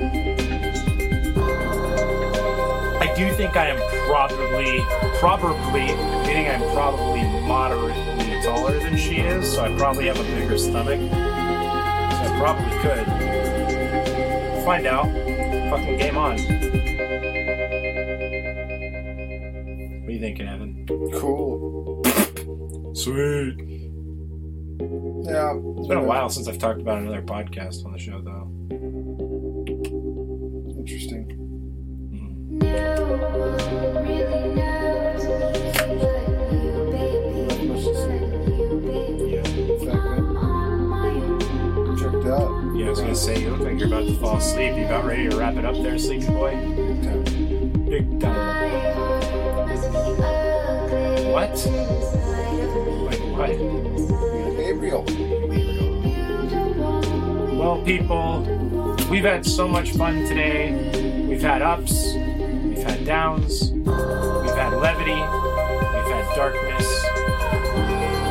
[3.01, 3.77] I do think I am
[4.07, 4.83] probably,
[5.19, 5.95] probably,
[6.27, 10.99] meaning I'm probably moderately taller than she is, so I probably have a bigger stomach.
[10.99, 13.05] So I probably could.
[14.65, 15.05] Find out.
[15.69, 16.37] Fucking game on.
[20.01, 20.85] What are you thinking, Evan?
[21.15, 22.01] Cool.
[22.93, 23.55] Sweet.
[25.25, 25.55] Yeah.
[25.77, 28.51] It's been a while since I've talked about another podcast on the show, though.
[44.43, 44.75] Asleep.
[44.75, 46.51] You about ready to wrap it up there, sleepy boy?
[46.51, 47.85] Big time.
[47.85, 48.73] Big time.
[51.31, 51.55] What?
[53.07, 53.55] Like what?
[54.57, 55.03] Gabriel.
[57.57, 58.41] Well, people,
[59.09, 61.25] we've had so much fun today.
[61.27, 66.87] We've had ups, we've had downs, we've had levity, we've had darkness,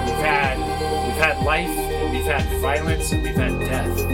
[0.04, 0.58] we've had
[1.06, 4.11] we've had life, and we've had violence, and we've had death.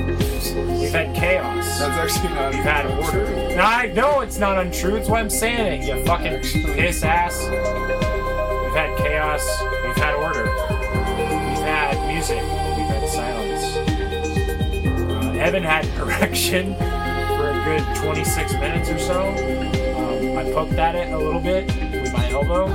[0.88, 1.78] We've had chaos.
[1.80, 3.10] That's actually not We've had order.
[3.10, 3.54] true.
[3.56, 4.96] No, I know it's not untrue.
[4.96, 5.86] It's why I'm saying it.
[5.86, 7.42] You fucking piss ass.
[7.44, 9.44] We've had chaos.
[9.84, 10.44] We've had order.
[10.44, 12.40] We've had music.
[12.40, 13.76] We've had silence.
[15.12, 19.28] Uh, Evan had an erection for a good 26 minutes or so.
[19.28, 21.66] Um, I poked at it a little bit
[22.00, 22.66] with my elbow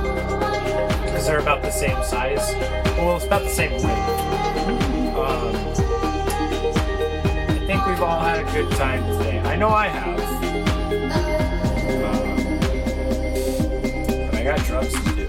[1.04, 2.54] because they're about the same size.
[2.96, 3.84] Well, it's about the same width.
[5.18, 5.63] Um,
[7.84, 9.40] think we've all had a good time today.
[9.40, 10.16] I know I have.
[14.30, 15.24] But I got drugs to do.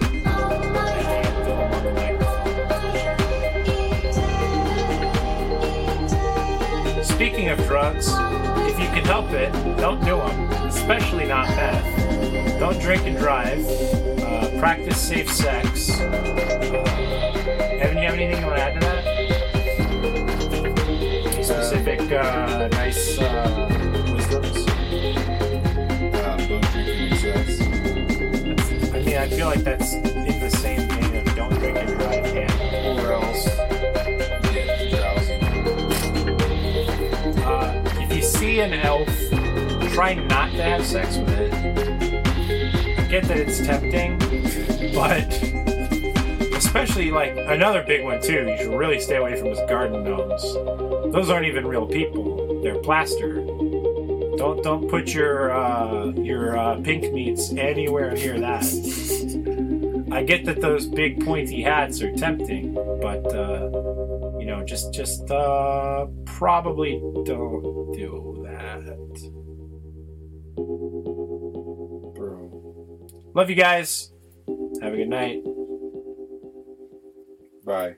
[7.03, 8.07] Speaking of drugs,
[8.69, 12.59] if you can help it, don't do them, especially not meth.
[12.59, 13.65] Don't drink and drive.
[14.21, 15.99] Uh, practice safe sex.
[15.99, 16.05] Uh,
[17.81, 18.84] Evan, you have anything you want to add to
[21.65, 23.67] specific, uh, nice uh,
[24.13, 24.67] wisdoms?
[28.93, 32.25] I mean, I feel like that's in the same vein of don't drink and drive
[32.25, 33.47] and Or else
[37.47, 39.07] uh, if you see an elf,
[39.91, 41.51] try not to have sex with it.
[42.99, 44.19] I get that it's tempting,
[44.93, 45.25] but
[46.55, 48.45] especially like another big one too.
[48.47, 50.74] You should really stay away from those garden gnomes.
[51.15, 53.35] Those aren't even real people; they're plaster.
[54.35, 58.65] Don't don't put your uh, your uh, pink meats anywhere near that.
[60.11, 63.69] I get that those big pointy hats are tempting, but uh,
[64.39, 68.97] you know, just just uh probably don't do that.
[72.17, 73.31] Bro.
[73.33, 74.11] Love you guys.
[74.81, 75.45] Have a good night.
[77.65, 77.94] Bye.